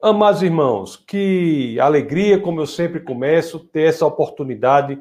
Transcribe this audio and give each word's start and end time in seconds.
Amados 0.00 0.44
irmãos, 0.44 0.96
que 0.96 1.76
alegria, 1.80 2.38
como 2.38 2.60
eu 2.60 2.68
sempre 2.68 3.00
começo, 3.00 3.58
ter 3.58 3.88
essa 3.88 4.06
oportunidade 4.06 4.96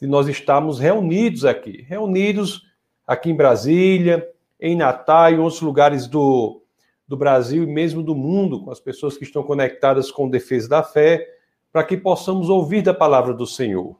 de 0.00 0.06
nós 0.08 0.26
estarmos 0.26 0.80
reunidos 0.80 1.44
aqui, 1.44 1.82
reunidos 1.82 2.60
aqui 3.06 3.30
em 3.30 3.36
Brasília, 3.36 4.28
em 4.60 4.74
Natal 4.74 5.30
e 5.30 5.38
outros 5.38 5.60
lugares 5.60 6.08
do, 6.08 6.60
do 7.06 7.16
Brasil 7.16 7.62
e 7.62 7.68
mesmo 7.68 8.02
do 8.02 8.16
mundo, 8.16 8.64
com 8.64 8.72
as 8.72 8.80
pessoas 8.80 9.16
que 9.16 9.22
estão 9.22 9.44
conectadas 9.44 10.10
com 10.10 10.28
defesa 10.28 10.68
da 10.68 10.82
fé, 10.82 11.24
para 11.72 11.84
que 11.84 11.96
possamos 11.96 12.48
ouvir 12.48 12.82
da 12.82 12.92
palavra 12.92 13.32
do 13.32 13.46
Senhor. 13.46 13.94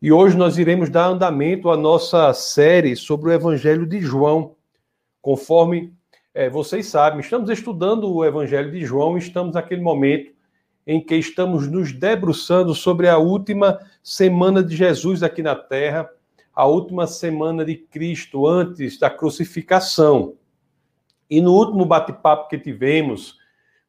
E 0.00 0.10
hoje 0.10 0.38
nós 0.38 0.56
iremos 0.56 0.88
dar 0.88 1.08
andamento 1.08 1.68
à 1.68 1.76
nossa 1.76 2.32
série 2.32 2.96
sobre 2.96 3.28
o 3.28 3.32
Evangelho 3.32 3.86
de 3.86 4.00
João, 4.00 4.56
conforme 5.20 5.92
é, 6.34 6.48
vocês 6.48 6.86
sabem, 6.86 7.20
estamos 7.20 7.50
estudando 7.50 8.10
o 8.10 8.24
Evangelho 8.24 8.70
de 8.70 8.84
João 8.84 9.16
e 9.16 9.20
estamos 9.20 9.54
naquele 9.54 9.82
momento 9.82 10.32
em 10.86 11.00
que 11.00 11.14
estamos 11.14 11.70
nos 11.70 11.92
debruçando 11.92 12.74
sobre 12.74 13.08
a 13.08 13.18
última 13.18 13.78
semana 14.02 14.62
de 14.62 14.74
Jesus 14.74 15.22
aqui 15.22 15.42
na 15.42 15.54
Terra, 15.54 16.08
a 16.54 16.66
última 16.66 17.06
semana 17.06 17.64
de 17.64 17.76
Cristo 17.76 18.46
antes 18.46 18.98
da 18.98 19.10
crucificação. 19.10 20.34
E 21.28 21.40
no 21.40 21.52
último 21.52 21.84
bate-papo 21.84 22.48
que 22.48 22.58
tivemos, 22.58 23.38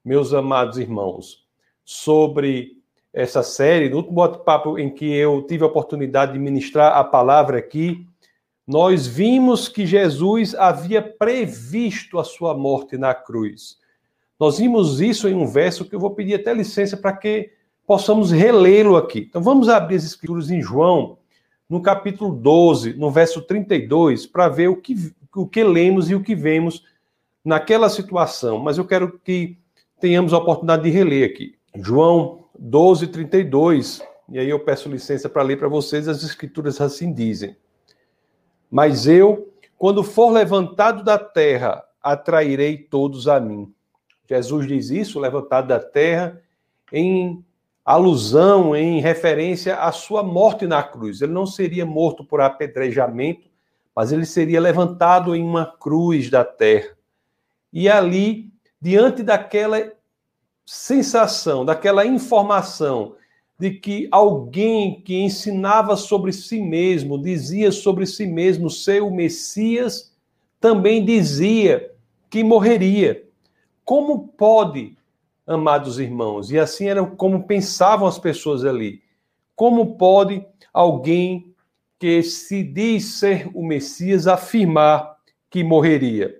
meus 0.03 0.33
amados 0.33 0.77
irmãos, 0.77 1.47
sobre 1.83 2.77
essa 3.11 3.41
série, 3.41 3.89
no 3.89 3.97
último 3.97 4.15
bate-papo 4.15 4.77
em 4.77 4.93
que 4.93 5.05
eu 5.05 5.41
tive 5.43 5.63
a 5.63 5.67
oportunidade 5.67 6.33
de 6.33 6.39
ministrar 6.39 6.97
a 6.97 7.03
palavra 7.03 7.57
aqui, 7.57 8.07
nós 8.65 9.05
vimos 9.05 9.67
que 9.67 9.85
Jesus 9.85 10.55
havia 10.55 11.01
previsto 11.01 12.17
a 12.17 12.23
sua 12.23 12.55
morte 12.55 12.97
na 12.97 13.13
cruz. 13.13 13.77
Nós 14.39 14.57
vimos 14.57 15.01
isso 15.01 15.27
em 15.27 15.33
um 15.33 15.45
verso 15.45 15.85
que 15.85 15.95
eu 15.95 15.99
vou 15.99 16.11
pedir 16.11 16.35
até 16.35 16.53
licença 16.53 16.95
para 16.95 17.15
que 17.15 17.51
possamos 17.85 18.31
relê-lo 18.31 18.95
aqui. 18.95 19.27
Então 19.29 19.41
vamos 19.41 19.69
abrir 19.69 19.97
as 19.97 20.05
escrituras 20.05 20.49
em 20.49 20.61
João, 20.61 21.17
no 21.69 21.81
capítulo 21.81 22.33
12, 22.33 22.93
no 22.93 23.11
verso 23.11 23.41
32, 23.41 24.25
para 24.25 24.47
ver 24.47 24.69
o 24.69 24.77
que, 24.77 25.13
o 25.35 25.47
que 25.47 25.63
lemos 25.63 26.09
e 26.09 26.15
o 26.15 26.23
que 26.23 26.35
vemos 26.35 26.83
naquela 27.43 27.89
situação. 27.89 28.59
Mas 28.59 28.77
eu 28.77 28.85
quero 28.85 29.19
que 29.19 29.57
tenhamos 29.99 30.33
a 30.33 30.37
oportunidade 30.37 30.83
de 30.83 30.89
reler 30.89 31.29
aqui. 31.29 31.55
João 31.75 32.45
12, 32.57 33.07
32. 33.07 34.01
E 34.29 34.39
aí 34.39 34.49
eu 34.49 34.59
peço 34.59 34.89
licença 34.89 35.27
para 35.29 35.43
ler 35.43 35.57
para 35.57 35.67
vocês, 35.67 36.07
as 36.07 36.23
escrituras 36.23 36.79
assim 36.79 37.13
dizem. 37.13 37.55
Mas 38.73 39.05
eu, 39.05 39.53
quando 39.77 40.03
for 40.03 40.31
levantado 40.31 41.03
da 41.03 41.19
terra, 41.19 41.83
atrairei 42.01 42.75
todos 42.75 43.27
a 43.27 43.39
mim. 43.39 43.71
Jesus 44.27 44.65
diz 44.65 44.89
isso, 44.89 45.19
levantado 45.19 45.67
da 45.67 45.79
terra, 45.79 46.41
em 46.91 47.45
alusão, 47.85 48.75
em 48.75 48.99
referência 48.99 49.75
à 49.75 49.91
sua 49.91 50.23
morte 50.23 50.65
na 50.65 50.81
cruz. 50.81 51.21
Ele 51.21 51.33
não 51.33 51.45
seria 51.45 51.85
morto 51.85 52.25
por 52.25 52.41
apedrejamento, 52.41 53.47
mas 53.95 54.11
ele 54.11 54.25
seria 54.25 54.59
levantado 54.59 55.35
em 55.35 55.43
uma 55.43 55.67
cruz 55.67 56.31
da 56.31 56.43
terra. 56.43 56.97
E 57.71 57.87
ali, 57.87 58.51
diante 58.81 59.21
daquela 59.21 59.93
sensação, 60.65 61.63
daquela 61.63 62.07
informação 62.07 63.13
de 63.63 63.71
que 63.71 64.09
alguém 64.11 64.99
que 64.99 65.15
ensinava 65.15 65.95
sobre 65.95 66.33
si 66.33 66.61
mesmo, 66.61 67.17
dizia 67.17 67.71
sobre 67.71 68.05
si 68.05 68.27
mesmo 68.27 68.69
ser 68.69 69.01
o 69.01 69.09
Messias, 69.09 70.13
também 70.59 71.05
dizia 71.05 71.89
que 72.29 72.43
morreria. 72.43 73.23
Como 73.85 74.27
pode, 74.27 74.97
amados 75.47 75.97
irmãos, 75.97 76.51
e 76.51 76.59
assim 76.59 76.89
era 76.89 77.05
como 77.05 77.47
pensavam 77.47 78.05
as 78.05 78.19
pessoas 78.19 78.65
ali, 78.65 79.01
como 79.55 79.95
pode 79.95 80.45
alguém 80.73 81.55
que 81.97 82.21
se 82.21 82.63
diz 82.63 83.17
ser 83.17 83.49
o 83.53 83.65
Messias 83.65 84.27
afirmar 84.27 85.15
que 85.49 85.63
morreria? 85.63 86.37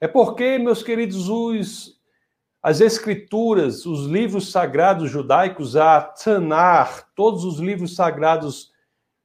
É 0.00 0.08
porque, 0.08 0.56
meus 0.56 0.82
queridos, 0.82 1.28
os 1.28 1.95
as 2.66 2.80
escrituras, 2.80 3.86
os 3.86 4.06
livros 4.06 4.50
sagrados 4.50 5.08
judaicos, 5.08 5.76
a 5.76 6.00
Tanar, 6.00 7.08
todos 7.14 7.44
os 7.44 7.60
livros 7.60 7.94
sagrados 7.94 8.72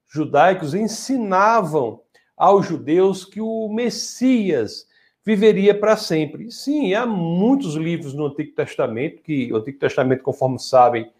judaicos 0.07 0.75
ensinavam 0.75 2.01
aos 2.37 2.67
judeus 2.67 3.25
que 3.25 3.41
o 3.41 3.67
Messias 3.67 4.85
viveria 5.25 5.73
para 5.73 5.97
sempre. 5.97 6.51
Sim, 6.51 6.93
há 6.93 7.03
muitos 7.03 7.73
livros 7.73 8.13
no 8.13 8.27
Antigo 8.27 8.53
Testamento, 8.53 9.23
que 9.23 9.51
o 9.51 9.57
Antigo 9.57 9.79
Testamento, 9.79 10.21
conforme 10.21 10.59
sabem, 10.59 11.11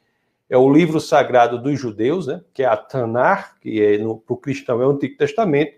é 0.48 0.56
o 0.56 0.72
livro 0.72 1.00
sagrado 1.00 1.60
dos 1.60 1.80
judeus, 1.80 2.28
né? 2.28 2.40
que 2.54 2.62
é 2.62 2.68
a 2.68 2.78
Tanar, 2.78 3.58
que 3.60 3.82
é, 3.82 3.98
para 3.98 4.34
o 4.36 4.38
cristão 4.38 4.80
é 4.80 4.86
o 4.86 4.92
Antigo 4.92 5.18
Testamento. 5.18 5.74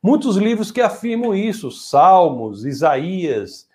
Muitos 0.00 0.36
livros 0.36 0.70
que 0.70 0.80
afirmam 0.80 1.34
isso, 1.34 1.72
Salmos, 1.72 2.64
Isaías, 2.64 3.68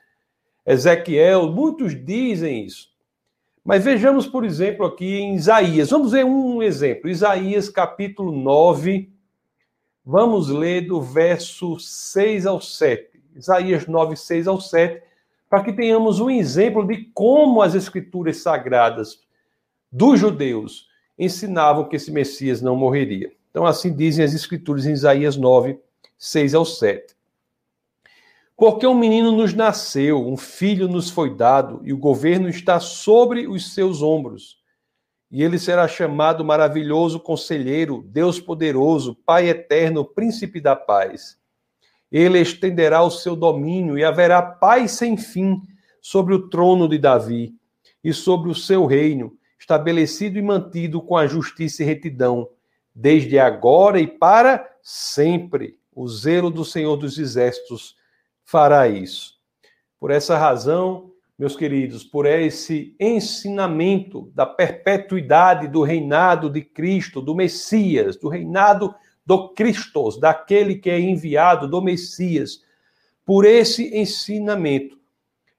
Ezequiel, 0.68 1.50
muitos 1.50 1.96
dizem 1.96 2.66
isso. 2.66 2.90
Mas 3.64 3.86
vejamos, 3.86 4.28
por 4.28 4.44
exemplo, 4.44 4.86
aqui 4.86 5.16
em 5.16 5.36
Isaías. 5.36 5.90
Vamos 5.90 6.12
ver 6.12 6.26
um 6.26 6.62
exemplo. 6.62 7.10
Isaías 7.10 7.70
capítulo 7.70 8.34
9. 8.34 9.10
Vamos 10.06 10.50
ler 10.50 10.88
do 10.88 11.02
verso 11.02 11.80
6 11.80 12.46
ao 12.46 12.60
7. 12.60 13.18
Isaías 13.36 13.88
9, 13.88 14.16
6 14.18 14.48
ao 14.48 14.60
7, 14.60 15.02
para 15.50 15.64
que 15.64 15.72
tenhamos 15.72 16.20
um 16.20 16.30
exemplo 16.30 16.86
de 16.86 17.06
como 17.14 17.62
as 17.62 17.74
escrituras 17.74 18.38
sagradas 18.38 19.22
dos 19.92 20.20
judeus 20.20 20.88
ensinavam 21.18 21.88
que 21.88 21.96
esse 21.96 22.12
Messias 22.12 22.62
não 22.62 22.76
morreria. 22.76 23.32
Então, 23.52 23.66
assim 23.66 23.96
dizem 23.96 24.26
as 24.26 24.34
escrituras 24.34 24.86
em 24.86 24.92
Isaías 24.92 25.38
9, 25.38 25.80
6 26.18 26.56
ao 26.56 26.66
7. 26.66 27.17
Porque 28.58 28.88
um 28.88 28.96
menino 28.96 29.32
nos 29.32 29.54
nasceu, 29.54 30.28
um 30.28 30.36
filho 30.36 30.88
nos 30.88 31.12
foi 31.12 31.36
dado, 31.36 31.80
e 31.84 31.94
o 31.94 31.98
governo 31.98 32.50
está 32.50 32.80
sobre 32.80 33.48
os 33.48 33.72
seus 33.72 34.02
ombros. 34.02 34.58
E 35.30 35.44
ele 35.44 35.60
será 35.60 35.88
chamado 35.88 36.44
maravilhoso 36.44 37.20
conselheiro, 37.20 38.04
Deus 38.08 38.40
poderoso, 38.40 39.14
Pai 39.14 39.48
eterno, 39.48 40.04
príncipe 40.04 40.60
da 40.60 40.76
paz. 40.76 41.38
Ele 42.12 42.40
estenderá 42.40 43.04
o 43.04 43.12
seu 43.12 43.36
domínio 43.36 43.96
e 43.96 44.04
haverá 44.04 44.42
paz 44.42 44.94
sem 44.94 45.16
fim 45.18 45.62
sobre 46.02 46.34
o 46.34 46.50
trono 46.50 46.90
de 46.90 46.98
Davi 46.98 47.54
e 48.04 48.12
sobre 48.12 48.50
o 48.50 48.56
seu 48.56 48.88
reino, 48.88 49.38
estabelecido 49.60 50.40
e 50.40 50.42
mantido 50.42 51.00
com 51.00 51.16
a 51.16 51.28
justiça 51.28 51.84
e 51.84 51.86
retidão, 51.86 52.50
desde 52.96 53.38
agora 53.38 54.00
e 54.00 54.08
para 54.08 54.68
sempre. 54.82 55.78
O 55.94 56.08
zelo 56.08 56.50
do 56.50 56.66
Senhor 56.66 56.96
dos 56.96 57.20
exércitos 57.20 57.97
fará 58.48 58.88
isso. 58.88 59.36
Por 60.00 60.10
essa 60.10 60.38
razão, 60.38 61.12
meus 61.38 61.56
queridos, 61.56 62.06
por 62.06 62.26
esse 62.26 62.96
ensinamento 62.98 64.32
da 64.34 64.46
perpetuidade 64.46 65.68
do 65.68 65.84
reinado 65.84 66.50
de 66.50 66.62
Cristo, 66.62 67.22
do 67.22 67.36
Messias, 67.36 68.16
do 68.16 68.30
reinado 68.30 68.96
do 69.26 69.50
Cristo, 69.50 70.18
daquele 70.18 70.76
que 70.76 70.90
é 70.90 70.98
enviado, 70.98 71.68
do 71.68 71.82
Messias, 71.82 72.64
por 73.26 73.44
esse 73.44 73.94
ensinamento 73.94 74.98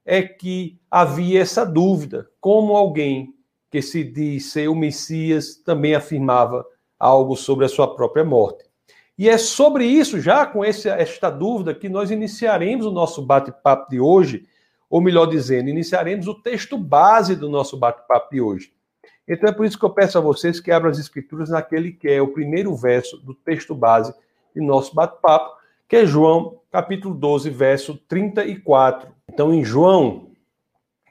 é 0.02 0.22
que 0.22 0.80
havia 0.90 1.42
essa 1.42 1.66
dúvida, 1.66 2.30
como 2.40 2.74
alguém 2.74 3.34
que 3.70 3.82
se 3.82 4.02
diz 4.02 4.50
ser 4.50 4.68
o 4.68 4.74
Messias 4.74 5.56
também 5.56 5.94
afirmava 5.94 6.64
algo 6.98 7.36
sobre 7.36 7.66
a 7.66 7.68
sua 7.68 7.94
própria 7.94 8.24
morte. 8.24 8.67
E 9.18 9.28
é 9.28 9.36
sobre 9.36 9.84
isso, 9.84 10.20
já 10.20 10.46
com 10.46 10.64
esse, 10.64 10.88
esta 10.88 11.28
dúvida, 11.28 11.74
que 11.74 11.88
nós 11.88 12.12
iniciaremos 12.12 12.86
o 12.86 12.92
nosso 12.92 13.20
bate-papo 13.20 13.90
de 13.90 13.98
hoje, 13.98 14.46
ou 14.88 15.00
melhor 15.00 15.26
dizendo, 15.26 15.68
iniciaremos 15.68 16.28
o 16.28 16.34
texto 16.34 16.78
base 16.78 17.34
do 17.34 17.50
nosso 17.50 17.76
bate-papo 17.76 18.30
de 18.30 18.40
hoje. 18.40 18.72
Então 19.26 19.50
é 19.50 19.52
por 19.52 19.66
isso 19.66 19.76
que 19.76 19.84
eu 19.84 19.90
peço 19.90 20.16
a 20.16 20.20
vocês 20.20 20.60
que 20.60 20.70
abram 20.70 20.90
as 20.90 20.98
escrituras 20.98 21.50
naquele 21.50 21.90
que 21.92 22.08
é 22.08 22.22
o 22.22 22.28
primeiro 22.28 22.74
verso 22.76 23.18
do 23.18 23.34
texto 23.34 23.74
base 23.74 24.14
de 24.54 24.60
nosso 24.62 24.94
bate-papo, 24.94 25.58
que 25.88 25.96
é 25.96 26.06
João, 26.06 26.60
capítulo 26.70 27.12
12, 27.12 27.50
verso 27.50 27.98
34. 28.08 29.10
Então, 29.28 29.52
em 29.52 29.64
João, 29.64 30.30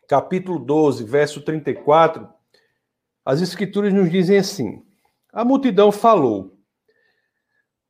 capítulo 0.07 0.59
12, 0.59 1.03
verso 1.03 1.41
34, 1.41 2.27
as 3.25 3.41
escrituras 3.41 3.93
nos 3.93 4.09
dizem 4.09 4.37
assim: 4.37 4.81
A 5.33 5.43
multidão 5.43 5.91
falou. 5.91 6.56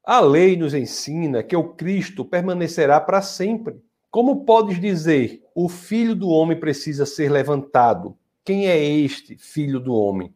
A 0.08 0.22
lei 0.22 0.56
nos 0.56 0.74
ensina 0.74 1.44
que 1.44 1.54
o 1.54 1.74
Cristo 1.74 2.24
permanecerá 2.24 2.98
para 2.98 3.22
sempre. 3.22 3.76
Como 4.10 4.46
podes 4.46 4.80
dizer, 4.80 5.44
o 5.54 5.68
filho 5.68 6.16
do 6.16 6.30
homem 6.30 6.58
precisa 6.58 7.06
ser 7.06 7.30
levantado? 7.30 8.18
Quem 8.46 8.70
é 8.70 8.82
este 8.82 9.36
filho 9.36 9.82
do 9.82 9.94
homem? 9.94 10.34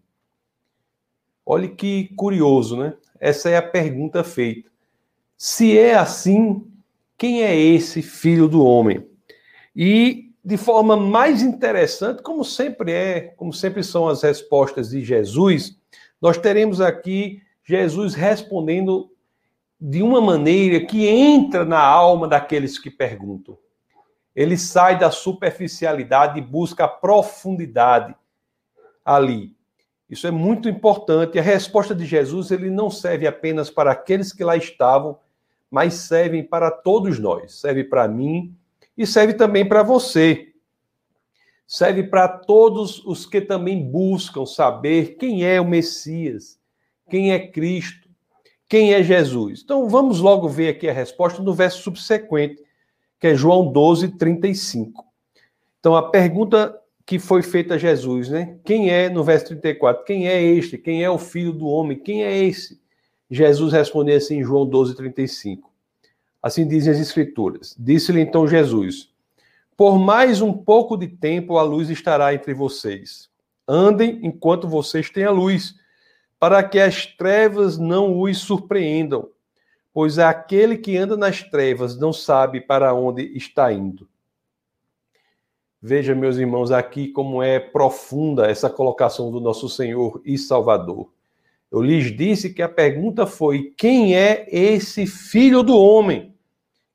Olhe 1.46 1.70
que 1.70 2.14
curioso, 2.18 2.76
né? 2.76 2.96
Essa 3.18 3.50
é 3.50 3.56
a 3.56 3.62
pergunta 3.62 4.26
feita. 4.26 4.70
Se 5.38 5.78
é 5.78 5.96
assim, 5.96 6.68
quem 7.18 7.42
é 7.42 7.56
esse 7.56 8.02
filho 8.02 8.50
do 8.50 8.66
homem? 8.66 9.08
E 9.74 10.34
de 10.44 10.58
forma 10.58 10.98
mais 10.98 11.42
interessante, 11.42 12.22
como 12.22 12.44
sempre 12.44 12.92
é, 12.92 13.22
como 13.38 13.54
sempre 13.54 13.86
são 13.86 14.10
as 14.10 14.22
respostas 14.22 14.90
de 14.90 15.02
Jesus, 15.02 15.78
nós 16.22 16.38
teremos 16.38 16.82
aqui 16.82 17.42
Jesus 17.64 18.14
respondendo 18.14 19.10
de 19.82 20.04
uma 20.04 20.22
maneira 20.22 20.86
que 20.86 21.08
entra 21.08 21.66
na 21.66 21.80
alma 21.80 22.28
daqueles 22.28 22.78
que 22.78 22.92
perguntam. 22.92 23.58
Ele 24.36 24.56
sai 24.56 25.00
da 25.00 25.10
superficialidade 25.10 26.38
e 26.38 26.44
busca 26.44 26.86
a 26.86 26.88
profundidade 26.88 28.16
ali. 29.04 29.56
Isso 30.08 30.28
é 30.28 30.32
muito 30.32 30.70
importante. 30.70 31.40
A 31.40 31.42
resposta 31.42 31.96
de 31.96 32.06
Jesus 32.06 32.52
ele 32.52 32.70
não 32.70 32.92
serve 32.92 33.26
apenas 33.26 33.72
para 33.72 33.92
aqueles 33.92 34.32
que 34.32 34.44
lá 34.44 34.56
estavam, 34.56 35.18
mas 35.70 35.96
serve 35.96 36.44
para 36.44 36.70
todos 36.70 37.18
nós. 37.18 37.60
Serve 37.60 37.84
para 37.84 38.08
mim 38.08 38.56
e 38.96 39.08
serve 39.08 39.34
também 39.34 39.68
para 39.68 39.82
você. 39.82 40.54
Serve 41.66 42.04
para 42.04 42.28
todos 42.28 43.04
os 43.04 43.26
que 43.26 43.42
também 43.42 43.90
buscam 43.90 44.46
saber 44.46 45.16
quem 45.16 45.44
é 45.44 45.60
o 45.60 45.68
Messias, 45.68 46.60
quem 47.10 47.32
é 47.32 47.48
Cristo, 47.48 48.11
quem 48.72 48.94
é 48.94 49.04
Jesus. 49.04 49.60
Então 49.66 49.90
vamos 49.90 50.22
logo 50.22 50.48
ver 50.48 50.70
aqui 50.70 50.88
a 50.88 50.94
resposta 50.94 51.44
no 51.44 51.54
verso 51.54 51.84
subsequente, 51.84 52.64
que 53.20 53.28
é 53.28 53.36
João 53.36 53.70
12, 53.70 54.18
35. 54.18 55.06
Então 55.78 55.94
a 55.94 56.10
pergunta 56.10 56.80
que 57.06 57.20
foi 57.20 57.42
feita 57.42 57.74
a 57.74 57.78
Jesus, 57.78 58.30
né? 58.30 58.58
Quem 58.64 58.90
é, 58.90 59.10
no 59.10 59.26
verso 59.26 59.48
34, 59.48 60.06
quem 60.06 60.26
é 60.26 60.42
este? 60.42 60.78
Quem 60.78 61.04
é 61.04 61.10
o 61.10 61.18
filho 61.18 61.52
do 61.52 61.68
homem? 61.68 62.00
Quem 62.00 62.24
é 62.24 62.46
esse? 62.46 62.80
Jesus 63.30 63.74
respondeu 63.74 64.16
assim 64.16 64.38
em 64.38 64.44
João 64.44 64.66
12, 64.66 64.96
35. 64.96 65.70
Assim 66.42 66.66
dizem 66.66 66.94
as 66.94 67.00
Escrituras. 67.02 67.76
Disse-lhe 67.78 68.22
então 68.22 68.48
Jesus: 68.48 69.10
Por 69.76 70.00
mais 70.00 70.42
um 70.42 70.54
pouco 70.54 70.96
de 70.96 71.10
tempo 71.10 71.58
a 71.58 71.62
luz 71.62 71.90
estará 71.90 72.34
entre 72.34 72.54
vocês. 72.54 73.30
Andem 73.68 74.22
enquanto 74.24 74.66
vocês 74.66 75.10
têm 75.10 75.26
a 75.26 75.32
luz, 75.32 75.76
para 76.42 76.64
que 76.64 76.80
as 76.80 77.06
trevas 77.06 77.78
não 77.78 78.20
os 78.20 78.40
surpreendam, 78.40 79.30
pois 79.94 80.18
aquele 80.18 80.76
que 80.76 80.98
anda 80.98 81.16
nas 81.16 81.44
trevas 81.44 81.96
não 82.00 82.12
sabe 82.12 82.60
para 82.60 82.96
onde 82.96 83.38
está 83.38 83.72
indo. 83.72 84.10
Veja, 85.80 86.16
meus 86.16 86.38
irmãos, 86.38 86.72
aqui 86.72 87.10
como 87.10 87.44
é 87.44 87.60
profunda 87.60 88.50
essa 88.50 88.72
colocação 88.72 89.32
do 89.32 89.40
nosso 89.40 89.70
Senhor 89.70 90.20
e 90.26 90.36
Salvador. 90.36 91.12
Eu 91.72 91.80
lhes 91.80 92.06
disse 92.06 92.52
que 92.52 92.64
a 92.64 92.70
pergunta 92.70 93.28
foi: 93.28 93.76
quem 93.78 94.16
é 94.16 94.48
esse 94.52 95.06
filho 95.06 95.62
do 95.62 95.78
homem? 95.78 96.34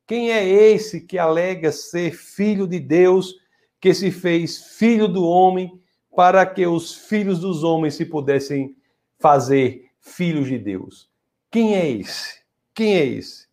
Quem 0.09 0.33
é 0.33 0.45
esse 0.45 1.01
que 1.01 1.19
alega 1.19 1.71
ser 1.71 2.17
filho 2.17 2.67
de 2.67 2.81
Deus, 2.81 3.37
que 3.81 3.95
se 3.95 4.11
fez 4.11 4.77
filho 4.77 5.07
do 5.07 5.25
homem, 5.25 5.81
para 6.17 6.45
que 6.45 6.67
os 6.67 6.93
filhos 6.93 7.39
dos 7.39 7.63
homens 7.63 7.95
se 7.95 8.05
pudessem 8.05 8.75
fazer 9.19 9.91
filhos 10.01 10.47
de 10.47 10.59
Deus? 10.59 11.09
Quem 11.51 11.75
é 11.75 11.89
esse? 11.89 12.41
Quem 12.75 12.97
é 12.97 13.05
esse? 13.05 13.47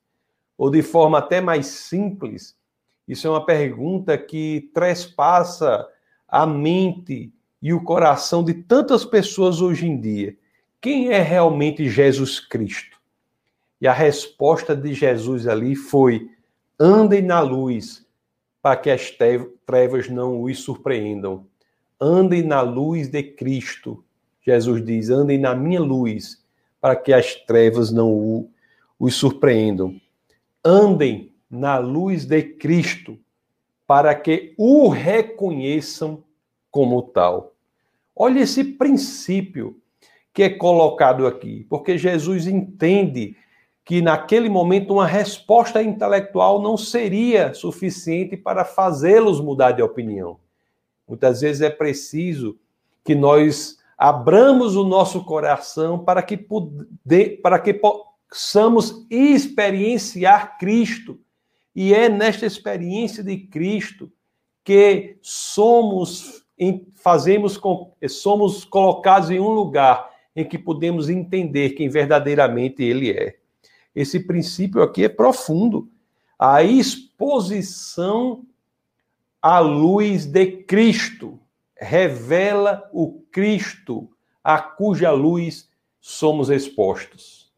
Ou 0.57 0.69
de 0.69 0.81
forma 0.81 1.17
até 1.17 1.41
mais 1.41 1.67
simples, 1.67 2.55
isso 3.07 3.27
é 3.27 3.29
uma 3.29 3.45
pergunta 3.45 4.17
que 4.17 4.69
trespassa 4.73 5.87
a 6.27 6.45
mente 6.45 7.31
e 7.61 7.73
o 7.73 7.83
coração 7.83 8.43
de 8.43 8.53
tantas 8.53 9.05
pessoas 9.05 9.61
hoje 9.61 9.87
em 9.87 9.99
dia. 9.99 10.35
Quem 10.81 11.09
é 11.09 11.21
realmente 11.21 11.87
Jesus 11.89 12.39
Cristo? 12.39 12.97
E 13.79 13.87
a 13.87 13.93
resposta 13.93 14.75
de 14.75 14.93
Jesus 14.93 15.47
ali 15.47 15.75
foi: 15.75 16.29
andem 16.79 17.21
na 17.21 17.39
luz, 17.39 18.05
para 18.61 18.75
que 18.77 18.89
as 18.89 19.11
trevas 19.65 20.09
não 20.09 20.41
os 20.41 20.59
surpreendam. 20.59 21.45
Andem 21.99 22.43
na 22.43 22.61
luz 22.61 23.07
de 23.07 23.23
Cristo. 23.23 24.02
Jesus 24.43 24.83
diz: 24.83 25.09
andem 25.09 25.37
na 25.37 25.55
minha 25.55 25.79
luz, 25.79 26.43
para 26.79 26.95
que 26.95 27.13
as 27.13 27.35
trevas 27.35 27.91
não 27.91 28.49
os 28.99 29.15
surpreendam. 29.15 29.99
Andem 30.63 31.31
na 31.49 31.77
luz 31.77 32.25
de 32.25 32.41
Cristo, 32.41 33.17
para 33.87 34.13
que 34.13 34.53
o 34.57 34.89
reconheçam 34.89 36.23
como 36.69 37.01
tal. 37.01 37.53
Olha 38.15 38.41
esse 38.41 38.63
princípio 38.63 39.79
que 40.33 40.43
é 40.43 40.49
colocado 40.49 41.27
aqui, 41.27 41.65
porque 41.69 41.97
Jesus 41.97 42.47
entende 42.47 43.35
que 43.85 44.01
naquele 44.01 44.49
momento 44.49 44.93
uma 44.93 45.05
resposta 45.05 45.83
intelectual 45.83 46.61
não 46.61 46.77
seria 46.77 47.53
suficiente 47.53 48.35
para 48.35 48.65
fazê-los 48.65 49.39
mudar 49.39 49.71
de 49.71 49.81
opinião. 49.81 50.39
Muitas 51.07 51.41
vezes 51.41 51.61
é 51.61 51.69
preciso 51.69 52.57
que 53.03 53.13
nós 53.13 53.77
abramos 53.97 54.75
o 54.75 54.83
nosso 54.83 55.23
coração 55.23 55.99
para 55.99 56.21
que, 56.21 56.37
para 57.41 57.59
que 57.59 57.73
possamos 57.73 59.05
experienciar 59.09 60.57
Cristo 60.57 61.19
e 61.75 61.93
é 61.93 62.09
nesta 62.09 62.45
experiência 62.45 63.23
de 63.23 63.37
Cristo 63.37 64.11
que 64.63 65.17
somos 65.21 66.43
fazemos 66.95 67.59
somos 68.07 68.63
colocados 68.63 69.29
em 69.29 69.39
um 69.39 69.49
lugar 69.49 70.09
em 70.35 70.45
que 70.45 70.57
podemos 70.57 71.09
entender 71.09 71.71
quem 71.71 71.89
verdadeiramente 71.89 72.81
ele 72.81 73.11
é. 73.11 73.37
Esse 73.93 74.19
princípio 74.19 74.81
aqui 74.81 75.03
é 75.03 75.09
profundo. 75.09 75.89
A 76.37 76.63
exposição 76.63 78.43
à 79.41 79.59
luz 79.59 80.25
de 80.25 80.45
Cristo 80.63 81.39
revela 81.83 82.89
o 82.91 83.21
Cristo 83.31 84.09
a 84.43 84.59
cuja 84.59 85.11
luz 85.11 85.69
somos 85.99 86.49
expostos. 86.49 87.51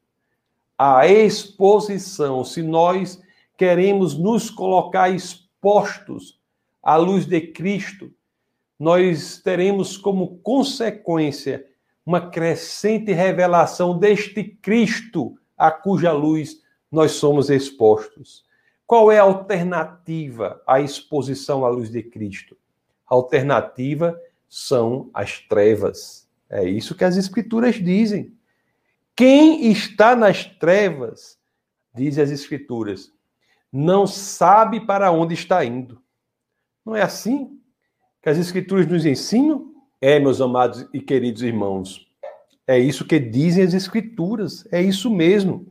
A 0.77 1.07
exposição, 1.07 2.43
se 2.43 2.61
nós 2.61 3.21
queremos 3.57 4.17
nos 4.17 4.49
colocar 4.49 5.09
expostos 5.09 6.39
à 6.83 6.97
luz 6.97 7.25
de 7.25 7.39
Cristo, 7.39 8.11
nós 8.77 9.39
teremos 9.39 9.95
como 9.95 10.37
consequência 10.39 11.65
uma 12.05 12.29
crescente 12.29 13.13
revelação 13.13 13.97
deste 13.97 14.43
Cristo 14.43 15.37
a 15.57 15.71
cuja 15.71 16.11
luz 16.11 16.61
nós 16.91 17.13
somos 17.13 17.49
expostos. 17.49 18.45
Qual 18.85 19.11
é 19.11 19.17
a 19.17 19.23
alternativa 19.23 20.61
à 20.67 20.79
exposição 20.79 21.65
à 21.65 21.69
luz 21.69 21.89
de 21.89 22.03
Cristo? 22.03 22.55
Alternativa 23.07 24.19
são 24.49 25.09
as 25.13 25.39
trevas. 25.39 26.27
É 26.49 26.63
isso 26.63 26.95
que 26.95 27.03
as 27.03 27.17
Escrituras 27.17 27.75
dizem. 27.75 28.33
Quem 29.15 29.71
está 29.71 30.15
nas 30.15 30.45
trevas, 30.45 31.37
diz 31.93 32.17
as 32.17 32.29
Escrituras, 32.29 33.11
não 33.71 34.05
sabe 34.07 34.85
para 34.85 35.11
onde 35.11 35.33
está 35.33 35.63
indo. 35.63 36.01
Não 36.85 36.95
é 36.95 37.01
assim 37.01 37.59
que 38.21 38.29
as 38.29 38.37
Escrituras 38.37 38.87
nos 38.87 39.05
ensinam? 39.05 39.73
É, 40.01 40.19
meus 40.19 40.41
amados 40.41 40.87
e 40.93 40.99
queridos 40.99 41.41
irmãos. 41.41 42.05
É 42.67 42.77
isso 42.77 43.05
que 43.05 43.19
dizem 43.19 43.63
as 43.63 43.73
Escrituras. 43.73 44.67
É 44.71 44.81
isso 44.81 45.09
mesmo. 45.09 45.67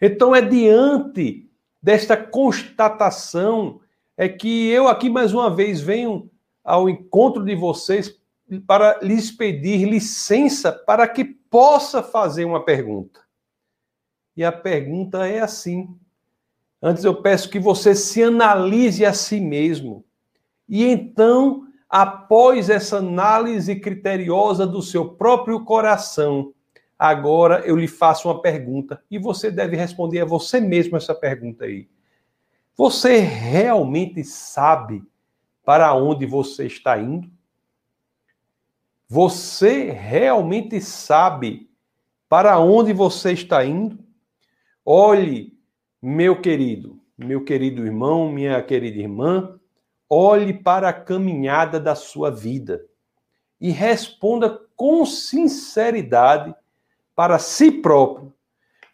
Então, 0.00 0.34
é 0.34 0.40
diante 0.42 1.48
desta 1.82 2.16
constatação 2.16 3.80
é 4.16 4.28
que 4.28 4.68
eu 4.68 4.88
aqui 4.88 5.08
mais 5.10 5.32
uma 5.32 5.54
vez 5.54 5.80
venho 5.80 6.30
ao 6.64 6.88
encontro 6.88 7.44
de 7.44 7.54
vocês 7.54 8.20
para 8.66 8.98
lhes 9.02 9.30
pedir 9.30 9.88
licença 9.88 10.72
para 10.72 11.08
que 11.08 11.24
possa 11.24 12.02
fazer 12.02 12.44
uma 12.44 12.64
pergunta. 12.64 13.20
E 14.36 14.44
a 14.44 14.52
pergunta 14.52 15.26
é 15.26 15.40
assim: 15.40 15.88
Antes 16.82 17.04
eu 17.04 17.14
peço 17.14 17.48
que 17.48 17.60
você 17.60 17.94
se 17.94 18.22
analise 18.22 19.04
a 19.04 19.12
si 19.12 19.40
mesmo. 19.40 20.04
E 20.68 20.84
então, 20.84 21.66
após 21.88 22.68
essa 22.68 22.96
análise 22.96 23.76
criteriosa 23.76 24.66
do 24.66 24.82
seu 24.82 25.10
próprio 25.10 25.64
coração, 25.64 26.52
agora 26.98 27.60
eu 27.60 27.76
lhe 27.76 27.86
faço 27.86 28.28
uma 28.28 28.42
pergunta 28.42 29.02
e 29.10 29.18
você 29.18 29.50
deve 29.50 29.76
responder 29.76 30.20
a 30.20 30.24
você 30.24 30.60
mesmo 30.60 30.96
essa 30.96 31.14
pergunta 31.14 31.66
aí. 31.66 31.88
Você 32.76 33.18
realmente 33.18 34.24
sabe 34.24 35.04
para 35.64 35.94
onde 35.94 36.26
você 36.26 36.66
está 36.66 36.98
indo? 36.98 37.30
Você 39.08 39.90
realmente 39.90 40.80
sabe 40.80 41.70
para 42.28 42.58
onde 42.58 42.92
você 42.92 43.32
está 43.32 43.64
indo? 43.64 43.98
Olhe 44.84 45.56
meu 46.00 46.40
querido, 46.40 46.98
meu 47.16 47.44
querido 47.44 47.84
irmão, 47.84 48.32
minha 48.32 48.60
querida 48.62 48.98
irmã, 48.98 49.60
olhe 50.08 50.52
para 50.52 50.88
a 50.88 50.92
caminhada 50.92 51.78
da 51.78 51.94
sua 51.94 52.30
vida 52.30 52.84
e 53.60 53.70
responda 53.70 54.60
com 54.74 55.06
sinceridade 55.06 56.54
para 57.14 57.38
si 57.38 57.70
próprio. 57.70 58.34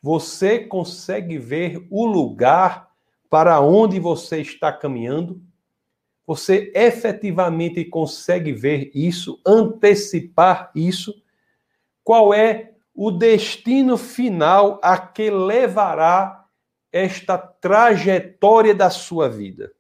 Você 0.03 0.59
consegue 0.59 1.39
ver 1.39 1.87
o 1.91 2.05
lugar 2.05 2.91
para 3.31 3.61
onde 3.61 3.99
você 3.99 4.41
está 4.41 4.73
caminhando? 4.73 5.41
Você 6.29 6.71
efetivamente 6.75 7.87
consegue 7.87 8.53
ver 8.53 8.91
isso, 8.95 9.41
antecipar 9.47 10.71
isso? 10.75 11.23
Qual 12.05 12.35
é 12.35 12.75
o 12.95 13.11
destino 13.11 13.97
final 13.97 14.79
a 14.83 14.99
que 14.99 15.31
levará 15.31 16.47
esta 16.93 17.39
trajetória 17.39 18.75
da 18.75 18.91
sua 18.91 19.27
vida? 19.27 19.73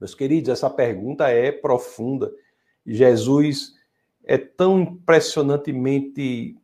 Meus 0.00 0.14
queridos, 0.14 0.48
essa 0.48 0.70
pergunta 0.70 1.28
é 1.28 1.52
profunda. 1.52 2.32
Jesus 2.86 3.74
é 4.24 4.38
tão 4.38 4.80
impressionantemente 4.80 6.56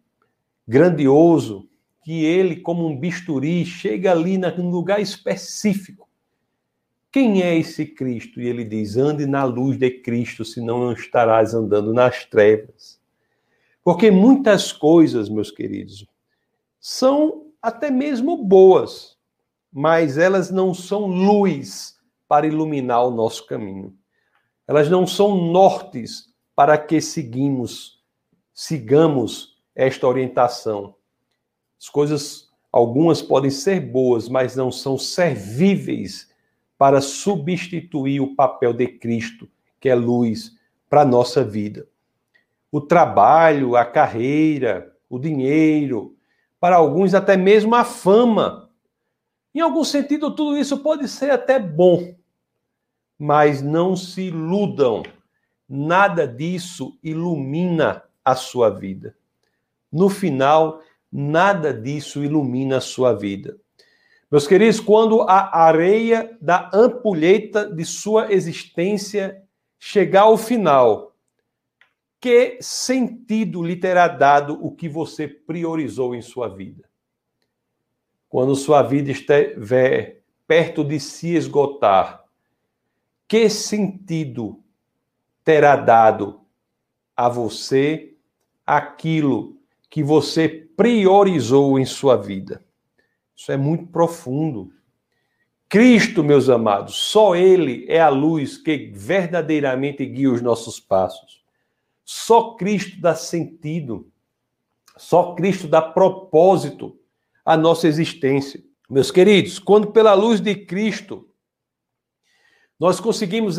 grandioso 0.66 1.68
que 2.02 2.24
ele, 2.24 2.56
como 2.56 2.86
um 2.86 2.98
bisturi, 2.98 3.66
chega 3.66 4.12
ali 4.12 4.38
num 4.38 4.70
lugar 4.70 4.98
específico. 4.98 6.08
Quem 7.12 7.42
é 7.42 7.54
esse 7.58 7.84
Cristo? 7.84 8.40
E 8.40 8.48
ele 8.48 8.64
diz: 8.64 8.96
ande 8.96 9.26
na 9.26 9.44
luz 9.44 9.76
de 9.76 9.90
Cristo, 9.90 10.46
senão 10.46 10.80
não 10.80 10.92
estarás 10.94 11.52
andando 11.52 11.92
nas 11.92 12.24
trevas. 12.24 12.98
Porque 13.84 14.10
muitas 14.10 14.72
coisas, 14.72 15.28
meus 15.28 15.50
queridos, 15.50 16.06
são 16.80 17.48
até 17.60 17.90
mesmo 17.90 18.42
boas, 18.42 19.18
mas 19.70 20.16
elas 20.16 20.50
não 20.50 20.72
são 20.72 21.06
luz 21.06 21.98
para 22.26 22.46
iluminar 22.46 23.06
o 23.06 23.10
nosso 23.10 23.46
caminho. 23.46 23.94
Elas 24.66 24.88
não 24.88 25.06
são 25.06 25.36
nortes 25.36 26.32
para 26.56 26.78
que 26.78 26.98
seguimos, 27.00 28.02
sigamos 28.54 29.58
esta 29.74 30.06
orientação. 30.08 30.94
As 31.78 31.90
coisas, 31.90 32.48
algumas 32.72 33.20
podem 33.20 33.50
ser 33.50 33.80
boas, 33.80 34.30
mas 34.30 34.56
não 34.56 34.72
são 34.72 34.96
servíveis 34.96 36.31
para 36.82 37.00
substituir 37.00 38.18
o 38.18 38.34
papel 38.34 38.72
de 38.72 38.88
Cristo, 38.88 39.48
que 39.78 39.88
é 39.88 39.94
luz 39.94 40.58
para 40.90 41.02
a 41.02 41.04
nossa 41.04 41.44
vida 41.44 41.86
o 42.72 42.80
trabalho, 42.80 43.76
a 43.76 43.84
carreira, 43.84 44.96
o 45.08 45.16
dinheiro, 45.16 46.16
para 46.58 46.74
alguns 46.74 47.14
até 47.14 47.36
mesmo 47.36 47.72
a 47.76 47.84
fama. 47.84 48.68
Em 49.54 49.60
algum 49.60 49.84
sentido, 49.84 50.34
tudo 50.34 50.58
isso 50.58 50.78
pode 50.78 51.06
ser 51.06 51.30
até 51.30 51.56
bom, 51.56 52.16
mas 53.16 53.62
não 53.62 53.94
se 53.94 54.22
iludam, 54.22 55.04
nada 55.68 56.26
disso 56.26 56.98
ilumina 57.00 58.02
a 58.24 58.34
sua 58.34 58.70
vida. 58.70 59.14
No 59.92 60.08
final, 60.08 60.80
nada 61.12 61.72
disso 61.72 62.24
ilumina 62.24 62.78
a 62.78 62.80
sua 62.80 63.12
vida. 63.12 63.56
Meus 64.32 64.46
queridos, 64.46 64.80
quando 64.80 65.20
a 65.20 65.62
areia 65.62 66.38
da 66.40 66.70
ampulheta 66.72 67.70
de 67.70 67.84
sua 67.84 68.32
existência 68.32 69.42
chegar 69.78 70.22
ao 70.22 70.38
final, 70.38 71.14
que 72.18 72.56
sentido 72.58 73.62
lhe 73.62 73.76
terá 73.76 74.08
dado 74.08 74.54
o 74.54 74.74
que 74.74 74.88
você 74.88 75.28
priorizou 75.28 76.14
em 76.14 76.22
sua 76.22 76.48
vida? 76.48 76.88
Quando 78.26 78.56
sua 78.56 78.80
vida 78.82 79.10
estiver 79.10 80.22
perto 80.46 80.82
de 80.82 80.98
se 80.98 81.34
esgotar, 81.34 82.24
que 83.28 83.50
sentido 83.50 84.64
terá 85.44 85.76
dado 85.76 86.40
a 87.14 87.28
você 87.28 88.14
aquilo 88.64 89.58
que 89.90 90.02
você 90.02 90.48
priorizou 90.74 91.78
em 91.78 91.84
sua 91.84 92.16
vida? 92.16 92.64
Isso 93.42 93.50
é 93.50 93.56
muito 93.56 93.86
profundo. 93.88 94.72
Cristo, 95.68 96.22
meus 96.22 96.48
amados, 96.48 96.94
só 96.94 97.34
Ele 97.34 97.84
é 97.88 98.00
a 98.00 98.08
luz 98.08 98.56
que 98.56 98.92
verdadeiramente 98.94 100.06
guia 100.06 100.30
os 100.30 100.40
nossos 100.40 100.78
passos. 100.78 101.42
Só 102.04 102.54
Cristo 102.54 103.00
dá 103.00 103.16
sentido, 103.16 104.08
só 104.96 105.34
Cristo 105.34 105.66
dá 105.66 105.82
propósito 105.82 106.96
à 107.44 107.56
nossa 107.56 107.88
existência. 107.88 108.62
Meus 108.88 109.10
queridos, 109.10 109.58
quando 109.58 109.90
pela 109.90 110.14
luz 110.14 110.40
de 110.40 110.54
Cristo 110.54 111.28
nós 112.78 113.00
conseguimos 113.00 113.56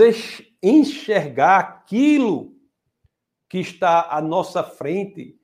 enxergar 0.62 1.60
aquilo 1.60 2.56
que 3.50 3.58
está 3.58 4.08
à 4.10 4.22
nossa 4.22 4.64
frente, 4.64 5.38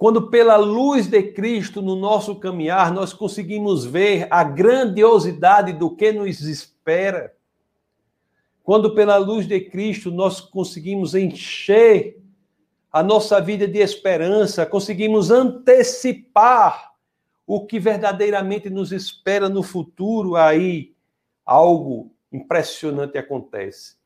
quando 0.00 0.30
pela 0.30 0.56
luz 0.56 1.06
de 1.06 1.22
Cristo 1.22 1.82
no 1.82 1.94
nosso 1.94 2.34
caminhar 2.36 2.90
nós 2.90 3.12
conseguimos 3.12 3.84
ver 3.84 4.26
a 4.30 4.42
grandiosidade 4.42 5.74
do 5.74 5.94
que 5.94 6.10
nos 6.10 6.40
espera, 6.40 7.34
quando 8.62 8.94
pela 8.94 9.18
luz 9.18 9.46
de 9.46 9.60
Cristo 9.60 10.10
nós 10.10 10.40
conseguimos 10.40 11.14
encher 11.14 12.18
a 12.90 13.02
nossa 13.02 13.42
vida 13.42 13.68
de 13.68 13.78
esperança, 13.78 14.64
conseguimos 14.64 15.30
antecipar 15.30 16.94
o 17.46 17.66
que 17.66 17.78
verdadeiramente 17.78 18.70
nos 18.70 18.92
espera 18.92 19.50
no 19.50 19.62
futuro, 19.62 20.34
aí 20.34 20.94
algo 21.44 22.10
impressionante 22.32 23.18
acontece. 23.18 23.96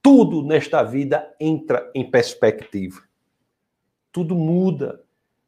Tudo 0.00 0.44
nesta 0.44 0.84
vida 0.84 1.34
entra 1.40 1.90
em 1.96 2.08
perspectiva. 2.08 3.02
Tudo 4.12 4.36
muda. 4.36 5.04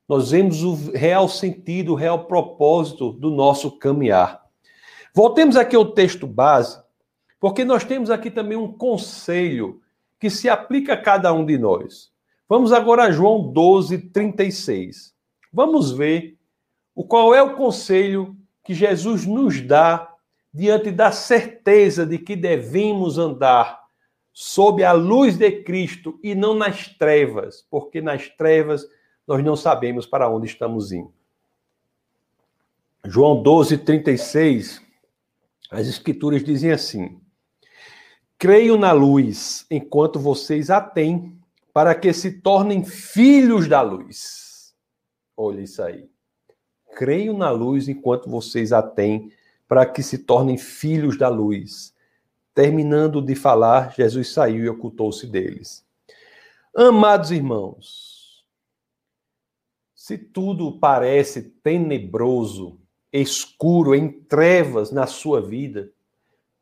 Nós 0.09 0.31
vemos 0.31 0.63
o 0.63 0.93
real 0.93 1.29
sentido, 1.29 1.93
o 1.93 1.97
real 1.97 2.25
propósito 2.25 3.13
do 3.13 3.31
nosso 3.31 3.71
caminhar. 3.79 4.43
Voltemos 5.15 5.55
aqui 5.55 5.77
ao 5.77 5.93
texto 5.93 6.27
base, 6.27 6.81
porque 7.39 7.65
nós 7.65 7.85
temos 7.85 8.11
aqui 8.11 8.31
também 8.31 8.57
um 8.57 8.73
conselho 8.73 9.83
que 10.19 10.31
se 10.31 10.49
aplica 10.49 10.95
a 10.95 11.01
cada 11.01 11.33
um 11.33 11.45
de 11.45 11.59
nós. 11.59 12.11
Vamos 12.49 12.73
agora 12.73 13.05
a 13.05 13.11
João 13.11 13.53
12, 13.53 13.99
36. 13.99 15.15
Vamos 15.53 15.93
ver 15.93 16.39
o 16.95 17.05
qual 17.05 17.35
é 17.35 17.43
o 17.43 17.55
conselho 17.55 18.35
que 18.65 18.73
Jesus 18.73 19.27
nos 19.27 19.61
dá 19.61 20.11
diante 20.53 20.91
da 20.91 21.13
certeza 21.13 22.07
de 22.07 22.19
que 22.19 22.35
devemos 22.35 23.19
andar 23.19 23.79
sob 24.33 24.83
a 24.83 24.93
luz 24.93 25.37
de 25.37 25.51
Cristo 25.63 26.19
e 26.23 26.35
não 26.35 26.55
nas 26.55 26.89
trevas, 26.89 27.67
porque 27.71 28.01
nas 28.01 28.29
trevas 28.31 28.87
nós 29.29 29.45
não 29.45 29.55
sabemos 29.55 30.07
para 30.07 30.29
onde 30.31 30.47
estamos 30.47 30.91
indo. 30.91 31.13
João 33.05 33.43
12, 33.43 33.77
36, 33.77 34.83
as 35.71 35.87
Escrituras 35.87 36.43
dizem 36.43 36.73
assim: 36.73 37.21
Creio 38.39 38.79
na 38.79 38.91
luz 38.91 39.67
enquanto 39.71 40.19
vocês 40.19 40.71
a 40.71 40.81
têm 40.81 41.39
para 41.75 41.95
que 41.95 42.13
se 42.13 42.41
tornem 42.41 42.83
filhos 42.83 43.69
da 43.69 43.83
luz. 43.83 44.75
Olha 45.37 45.61
isso 45.61 45.83
aí. 45.83 46.11
Creio 46.97 47.37
na 47.37 47.51
luz 47.51 47.87
enquanto 47.87 48.29
vocês 48.29 48.73
a 48.73 48.83
têm, 48.83 49.31
para 49.69 49.85
que 49.85 50.03
se 50.03 50.19
tornem 50.19 50.57
filhos 50.57 51.19
da 51.19 51.29
luz. 51.29 51.95
Terminando 52.55 53.21
de 53.21 53.35
falar, 53.35 53.95
Jesus 53.95 54.33
saiu 54.33 54.65
e 54.65 54.69
ocultou-se 54.69 55.27
deles. 55.27 55.87
Amados 56.75 57.31
irmãos, 57.31 58.08
se 60.09 60.17
tudo 60.17 60.73
parece 60.73 61.43
tenebroso, 61.63 62.79
escuro, 63.13 63.95
em 63.95 64.11
trevas 64.11 64.91
na 64.91 65.07
sua 65.07 65.39
vida, 65.39 65.91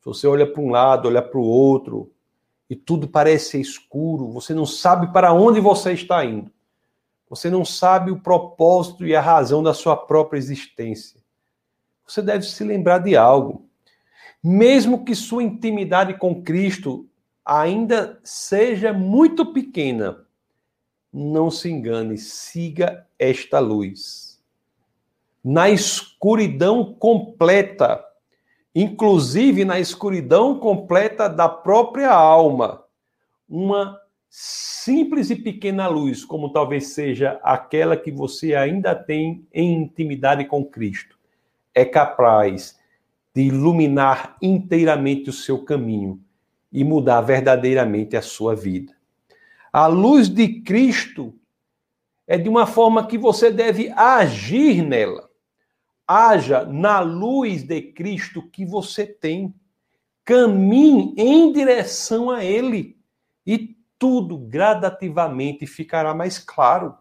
você 0.04 0.26
olha 0.26 0.44
para 0.44 0.60
um 0.60 0.68
lado, 0.68 1.06
olha 1.06 1.22
para 1.22 1.38
o 1.38 1.44
outro, 1.44 2.10
e 2.68 2.74
tudo 2.74 3.06
parece 3.06 3.60
escuro, 3.60 4.32
você 4.32 4.52
não 4.52 4.66
sabe 4.66 5.12
para 5.12 5.32
onde 5.32 5.60
você 5.60 5.92
está 5.92 6.24
indo. 6.24 6.50
Você 7.30 7.48
não 7.48 7.64
sabe 7.64 8.10
o 8.10 8.18
propósito 8.18 9.06
e 9.06 9.14
a 9.14 9.20
razão 9.20 9.62
da 9.62 9.72
sua 9.72 9.96
própria 9.96 10.38
existência. 10.38 11.20
Você 12.04 12.20
deve 12.22 12.44
se 12.44 12.64
lembrar 12.64 12.98
de 12.98 13.16
algo. 13.16 13.68
Mesmo 14.42 15.04
que 15.04 15.14
sua 15.14 15.44
intimidade 15.44 16.14
com 16.14 16.42
Cristo 16.42 17.08
ainda 17.44 18.18
seja 18.24 18.92
muito 18.92 19.52
pequena, 19.52 20.25
não 21.12 21.50
se 21.50 21.70
engane, 21.70 22.18
siga 22.18 23.06
esta 23.18 23.58
luz. 23.58 24.42
Na 25.42 25.70
escuridão 25.70 26.92
completa, 26.94 28.04
inclusive 28.74 29.64
na 29.64 29.78
escuridão 29.78 30.58
completa 30.58 31.28
da 31.28 31.48
própria 31.48 32.10
alma, 32.10 32.84
uma 33.48 33.98
simples 34.28 35.30
e 35.30 35.36
pequena 35.36 35.86
luz, 35.88 36.24
como 36.24 36.52
talvez 36.52 36.88
seja 36.88 37.40
aquela 37.42 37.96
que 37.96 38.10
você 38.10 38.54
ainda 38.54 38.94
tem 38.94 39.46
em 39.52 39.82
intimidade 39.82 40.44
com 40.44 40.64
Cristo, 40.64 41.16
é 41.74 41.84
capaz 41.84 42.78
de 43.34 43.42
iluminar 43.42 44.36
inteiramente 44.40 45.28
o 45.28 45.32
seu 45.32 45.62
caminho 45.62 46.20
e 46.72 46.82
mudar 46.82 47.20
verdadeiramente 47.20 48.16
a 48.16 48.22
sua 48.22 48.56
vida. 48.56 48.95
A 49.76 49.88
luz 49.88 50.30
de 50.30 50.62
Cristo 50.62 51.34
é 52.26 52.38
de 52.38 52.48
uma 52.48 52.66
forma 52.66 53.06
que 53.06 53.18
você 53.18 53.50
deve 53.50 53.90
agir 53.90 54.82
nela 54.82 55.28
haja 56.08 56.64
na 56.64 57.00
luz 57.00 57.62
de 57.62 57.82
Cristo 57.82 58.40
que 58.40 58.64
você 58.64 59.04
tem. 59.04 59.54
caminhe 60.24 61.12
em 61.18 61.52
direção 61.52 62.30
a 62.30 62.42
Ele 62.42 62.96
e 63.46 63.76
tudo 63.98 64.38
gradativamente 64.38 65.66
ficará 65.66 66.14
mais 66.14 66.38
claro. 66.38 66.96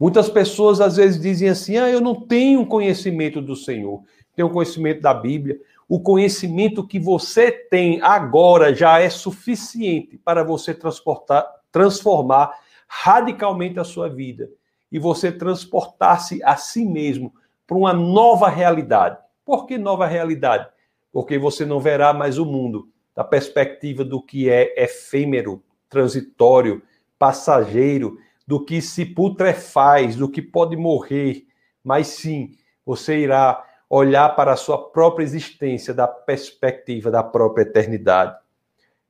Muitas 0.00 0.30
pessoas 0.30 0.80
às 0.80 0.96
vezes 0.96 1.20
dizem 1.20 1.50
assim: 1.50 1.76
ah, 1.76 1.90
eu 1.90 2.00
não 2.00 2.14
tenho 2.14 2.64
conhecimento 2.64 3.42
do 3.42 3.54
Senhor, 3.54 4.02
tenho 4.34 4.48
conhecimento 4.48 5.02
da 5.02 5.12
Bíblia. 5.12 5.60
O 5.86 6.00
conhecimento 6.00 6.86
que 6.86 6.98
você 6.98 7.52
tem 7.52 8.00
agora 8.00 8.74
já 8.74 8.98
é 8.98 9.10
suficiente 9.10 10.16
para 10.16 10.42
você 10.42 10.72
transportar, 10.72 11.46
transformar 11.76 12.58
radicalmente 12.88 13.78
a 13.78 13.84
sua 13.84 14.08
vida 14.08 14.48
e 14.90 14.98
você 14.98 15.30
transportar-se 15.30 16.42
a 16.42 16.56
si 16.56 16.86
mesmo 16.86 17.34
para 17.66 17.76
uma 17.76 17.92
nova 17.92 18.48
realidade. 18.48 19.18
Por 19.44 19.66
que 19.66 19.76
nova 19.76 20.06
realidade? 20.06 20.66
Porque 21.12 21.36
você 21.36 21.66
não 21.66 21.78
verá 21.78 22.14
mais 22.14 22.38
o 22.38 22.46
mundo 22.46 22.88
da 23.14 23.22
perspectiva 23.22 24.02
do 24.02 24.22
que 24.22 24.48
é 24.48 24.82
efêmero, 24.82 25.62
transitório, 25.86 26.82
passageiro, 27.18 28.18
do 28.46 28.64
que 28.64 28.80
se 28.80 29.04
putrefaz, 29.04 30.16
do 30.16 30.30
que 30.30 30.40
pode 30.40 30.78
morrer, 30.78 31.46
mas 31.84 32.06
sim, 32.06 32.52
você 32.86 33.18
irá 33.18 33.62
olhar 33.90 34.34
para 34.34 34.54
a 34.54 34.56
sua 34.56 34.90
própria 34.90 35.24
existência 35.24 35.92
da 35.92 36.08
perspectiva 36.08 37.10
da 37.10 37.22
própria 37.22 37.64
eternidade. 37.64 38.34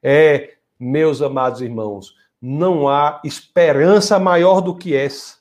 É, 0.03 0.55
meus 0.81 1.23
amados 1.23 1.61
irmãos, 1.61 2.26
não 2.41 2.89
há 2.89 3.21
esperança 3.25 4.19
maior 4.19 4.61
do 4.61 4.77
que 4.77 4.95
essa. 4.95 5.37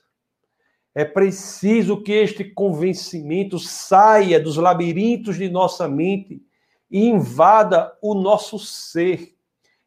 É 0.94 1.04
preciso 1.04 2.02
que 2.02 2.14
este 2.14 2.44
convencimento 2.46 3.60
saia 3.60 4.40
dos 4.40 4.56
labirintos 4.56 5.38
de 5.38 5.50
nossa 5.50 5.88
mente 5.90 6.42
e 6.90 7.06
invada 7.06 7.94
o 8.02 8.14
nosso 8.14 8.58
ser, 8.58 9.36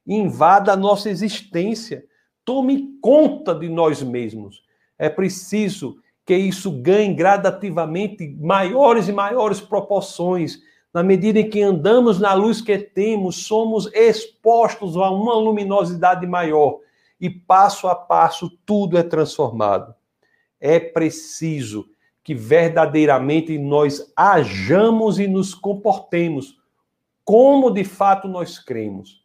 invada 0.06 0.72
a 0.72 0.76
nossa 0.76 1.08
existência, 1.08 2.04
tome 2.44 2.98
conta 3.00 3.54
de 3.54 3.70
nós 3.70 4.02
mesmos. 4.02 4.62
É 4.98 5.08
preciso 5.08 5.96
que 6.26 6.36
isso 6.36 6.70
ganhe 6.70 7.14
gradativamente 7.14 8.36
maiores 8.38 9.08
e 9.08 9.12
maiores 9.12 9.60
proporções. 9.60 10.58
Na 10.92 11.02
medida 11.02 11.40
em 11.40 11.48
que 11.48 11.62
andamos 11.62 12.20
na 12.20 12.34
luz 12.34 12.60
que 12.60 12.76
temos, 12.76 13.46
somos 13.46 13.90
expostos 13.94 14.94
a 14.94 15.10
uma 15.10 15.34
luminosidade 15.36 16.26
maior 16.26 16.80
e 17.20 17.28
passo 17.28 17.88
a 17.88 17.94
passo 17.94 18.50
tudo 18.64 18.96
é 18.96 19.02
transformado. 19.02 19.94
É 20.60 20.78
preciso 20.78 21.88
que 22.22 22.34
verdadeiramente 22.34 23.56
nós 23.58 24.12
hajamos 24.16 25.18
e 25.18 25.26
nos 25.26 25.54
comportemos 25.54 26.58
como 27.24 27.70
de 27.70 27.84
fato 27.84 28.28
nós 28.28 28.58
cremos. 28.58 29.22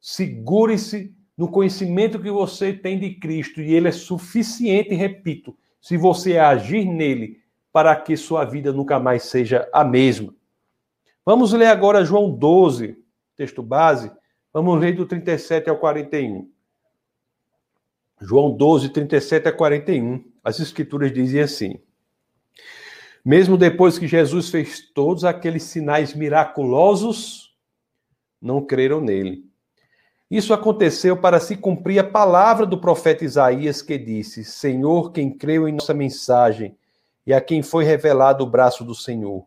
Segure-se 0.00 1.14
no 1.36 1.48
conhecimento 1.48 2.20
que 2.20 2.30
você 2.30 2.72
tem 2.72 2.98
de 2.98 3.14
Cristo 3.14 3.60
e 3.60 3.74
ele 3.74 3.88
é 3.88 3.92
suficiente, 3.92 4.94
repito, 4.94 5.56
se 5.80 5.96
você 5.96 6.36
agir 6.38 6.84
nele 6.84 7.40
para 7.72 7.94
que 7.94 8.16
sua 8.16 8.44
vida 8.44 8.72
nunca 8.72 8.98
mais 8.98 9.24
seja 9.24 9.68
a 9.72 9.84
mesma. 9.84 10.34
Vamos 11.24 11.52
ler 11.52 11.66
agora 11.66 12.04
João 12.04 12.30
12, 12.30 12.96
texto 13.36 13.62
base. 13.62 14.10
Vamos 14.52 14.80
ler 14.80 14.96
do 14.96 15.06
37 15.06 15.68
ao 15.68 15.76
41. 15.76 16.50
João 18.20 18.50
12, 18.50 18.88
37 18.90 19.48
a 19.48 19.52
41. 19.52 20.24
As 20.42 20.58
escrituras 20.60 21.12
dizem 21.12 21.40
assim: 21.40 21.78
Mesmo 23.24 23.56
depois 23.56 23.98
que 23.98 24.06
Jesus 24.06 24.50
fez 24.50 24.80
todos 24.92 25.24
aqueles 25.24 25.62
sinais 25.62 26.14
miraculosos, 26.14 27.54
não 28.40 28.64
creram 28.64 29.00
nele. 29.00 29.48
Isso 30.30 30.52
aconteceu 30.52 31.16
para 31.16 31.40
se 31.40 31.56
cumprir 31.56 31.98
a 31.98 32.04
palavra 32.04 32.66
do 32.66 32.78
profeta 32.78 33.24
Isaías 33.24 33.80
que 33.80 33.96
disse: 33.96 34.44
Senhor, 34.44 35.12
quem 35.12 35.30
creu 35.30 35.68
em 35.68 35.72
nossa 35.72 35.94
mensagem 35.94 36.76
e 37.26 37.32
a 37.32 37.40
quem 37.40 37.62
foi 37.62 37.84
revelado 37.84 38.42
o 38.42 38.46
braço 38.46 38.84
do 38.84 38.94
Senhor. 38.94 39.44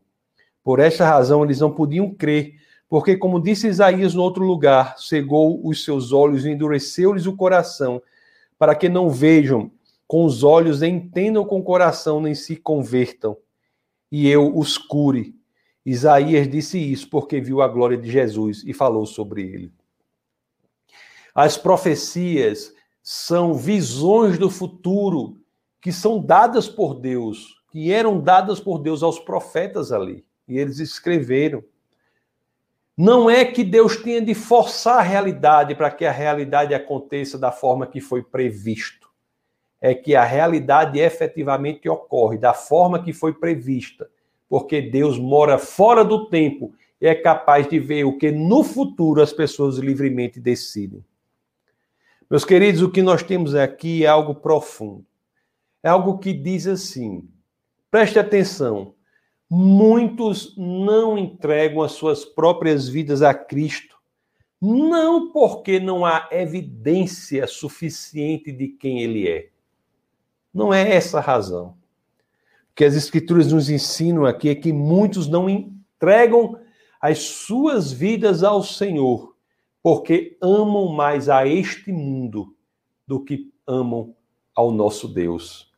Por 0.64 0.80
esta 0.80 1.06
razão 1.06 1.44
eles 1.44 1.60
não 1.60 1.72
podiam 1.72 2.14
crer, 2.14 2.54
porque, 2.88 3.18
como 3.18 3.42
disse 3.42 3.68
Isaías 3.68 4.14
no 4.14 4.22
outro 4.22 4.46
lugar, 4.46 4.98
cegou 5.00 5.66
os 5.68 5.84
seus 5.84 6.12
olhos 6.12 6.46
e 6.46 6.52
endureceu-lhes 6.52 7.26
o 7.26 7.36
coração, 7.36 8.02
para 8.62 8.76
que 8.76 8.88
não 8.88 9.10
vejam 9.10 9.72
com 10.06 10.24
os 10.24 10.44
olhos, 10.44 10.82
nem 10.82 10.98
entendam 10.98 11.44
com 11.44 11.58
o 11.58 11.64
coração, 11.64 12.22
nem 12.22 12.36
se 12.36 12.56
convertam, 12.56 13.36
e 14.12 14.30
eu 14.30 14.56
os 14.56 14.78
cure. 14.78 15.36
Isaías 15.84 16.48
disse 16.48 16.78
isso 16.78 17.10
porque 17.10 17.42
viu 17.42 17.64
a 17.64 17.68
glória 17.68 17.98
de 17.98 18.12
Jesus 18.12 18.62
e 18.64 18.72
falou 18.72 19.08
sobre 19.08 19.42
ele. 19.42 19.74
As 21.34 21.58
profecias 21.58 22.72
são 23.02 23.56
visões 23.56 24.38
do 24.38 24.48
futuro 24.48 25.42
que 25.82 25.92
são 25.92 26.24
dadas 26.24 26.70
por 26.70 26.94
Deus, 26.94 27.56
que 27.72 27.92
eram 27.92 28.22
dadas 28.22 28.60
por 28.60 28.78
Deus 28.78 29.02
aos 29.02 29.18
profetas 29.18 29.92
ali. 29.92 30.24
E 30.48 30.60
eles 30.60 30.78
escreveram. 30.78 31.64
Não 33.04 33.28
é 33.28 33.44
que 33.44 33.64
Deus 33.64 33.98
tenha 33.98 34.22
de 34.22 34.36
forçar 34.36 35.00
a 35.00 35.02
realidade 35.02 35.74
para 35.74 35.90
que 35.90 36.06
a 36.06 36.12
realidade 36.12 36.72
aconteça 36.76 37.36
da 37.36 37.52
forma 37.52 37.88
que 37.88 38.00
foi 38.00 38.22
previsto. 38.22 39.10
É 39.82 39.96
que 39.96 40.14
a 40.16 40.24
realidade 40.24 41.00
efetivamente 41.00 41.90
ocorre 41.90 42.38
da 42.38 42.54
forma 42.54 43.02
que 43.02 43.12
foi 43.12 43.34
prevista, 43.34 44.08
porque 44.48 44.84
Deus 44.84 45.18
mora 45.18 45.58
fora 45.58 46.06
do 46.06 46.30
tempo 46.30 46.76
e 47.02 47.08
é 47.08 47.16
capaz 47.16 47.68
de 47.68 47.80
ver 47.80 48.04
o 48.04 48.20
que 48.20 48.32
no 48.32 48.64
futuro 48.64 49.20
as 49.20 49.34
pessoas 49.34 49.78
livremente 49.78 50.40
decidem. 50.40 51.04
Meus 52.30 52.46
queridos, 52.46 52.84
o 52.84 52.92
que 52.92 53.02
nós 53.02 53.24
temos 53.24 53.56
aqui 53.56 54.06
é 54.06 54.08
algo 54.08 54.36
profundo. 54.36 55.04
É 55.82 55.90
algo 55.90 56.20
que 56.20 56.34
diz 56.34 56.68
assim: 56.68 57.28
preste 57.90 58.20
atenção. 58.20 58.94
Muitos 59.54 60.56
não 60.56 61.18
entregam 61.18 61.82
as 61.82 61.92
suas 61.92 62.24
próprias 62.24 62.88
vidas 62.88 63.22
a 63.22 63.34
Cristo, 63.34 63.98
não 64.62 65.30
porque 65.34 65.78
não 65.78 66.06
há 66.06 66.30
evidência 66.32 67.46
suficiente 67.48 68.50
de 68.50 68.70
quem 68.70 69.02
Ele 69.02 69.28
é. 69.28 69.50
Não 70.54 70.74
é 70.74 70.96
essa 70.96 71.18
a 71.18 71.22
razão. 71.22 71.76
O 72.72 72.76
que 72.76 72.86
as 72.86 72.96
Escrituras 72.96 73.52
nos 73.52 73.70
ensinam 73.70 74.26
aqui 74.26 74.48
é 74.48 74.56
que 74.56 74.72
muitos 74.72 75.28
não 75.28 75.50
entregam 75.50 76.58
as 77.02 77.20
suas 77.20 77.92
vidas 77.92 78.44
ao 78.44 78.64
Senhor 78.64 79.36
porque 79.84 80.38
amam 80.42 80.94
mais 80.94 81.28
a 81.28 81.46
este 81.46 81.92
mundo 81.92 82.56
do 83.06 83.22
que 83.22 83.52
amam 83.68 84.16
ao 84.56 84.72
nosso 84.72 85.10
Deus. 85.10 85.71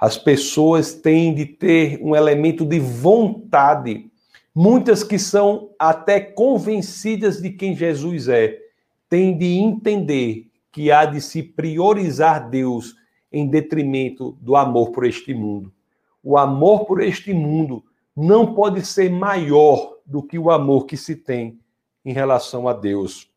As 0.00 0.16
pessoas 0.16 0.94
têm 0.94 1.34
de 1.34 1.44
ter 1.44 2.00
um 2.02 2.16
elemento 2.16 2.64
de 2.64 2.80
vontade. 2.80 4.10
Muitas 4.54 5.04
que 5.04 5.18
são 5.18 5.70
até 5.78 6.18
convencidas 6.18 7.42
de 7.42 7.50
quem 7.50 7.76
Jesus 7.76 8.26
é, 8.26 8.58
têm 9.10 9.36
de 9.36 9.58
entender 9.58 10.46
que 10.72 10.90
há 10.90 11.04
de 11.04 11.20
se 11.20 11.42
priorizar 11.42 12.48
Deus 12.48 12.96
em 13.30 13.46
detrimento 13.46 14.38
do 14.40 14.56
amor 14.56 14.90
por 14.90 15.04
este 15.04 15.34
mundo. 15.34 15.70
O 16.22 16.38
amor 16.38 16.86
por 16.86 17.02
este 17.02 17.34
mundo 17.34 17.84
não 18.16 18.54
pode 18.54 18.86
ser 18.86 19.10
maior 19.10 19.98
do 20.06 20.22
que 20.22 20.38
o 20.38 20.50
amor 20.50 20.86
que 20.86 20.96
se 20.96 21.14
tem 21.14 21.58
em 22.04 22.12
relação 22.12 22.66
a 22.66 22.72
Deus. 22.72 23.29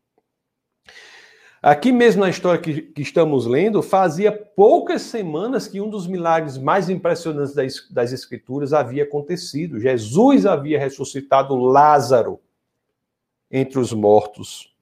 Aqui 1.66 1.92
mesmo 1.92 2.20
na 2.20 2.28
história 2.28 2.60
que, 2.60 2.82
que, 2.82 3.00
estamos 3.00 3.46
lendo, 3.46 3.82
fazia 3.82 4.30
poucas 4.30 5.00
semanas 5.00 5.66
que 5.66 5.80
um 5.80 5.88
dos 5.88 6.06
milagres 6.06 6.58
mais 6.58 6.90
impressionantes 6.90 7.54
das, 7.54 7.88
das 7.88 8.12
Escrituras 8.12 8.74
havia 8.74 9.04
acontecido. 9.04 9.80
Jesus 9.80 10.44
havia 10.44 10.78
ressuscitado 10.78 11.56
Lázaro 11.56 12.38
entre 13.50 13.78
os 13.78 13.94
mortos. 13.94 14.76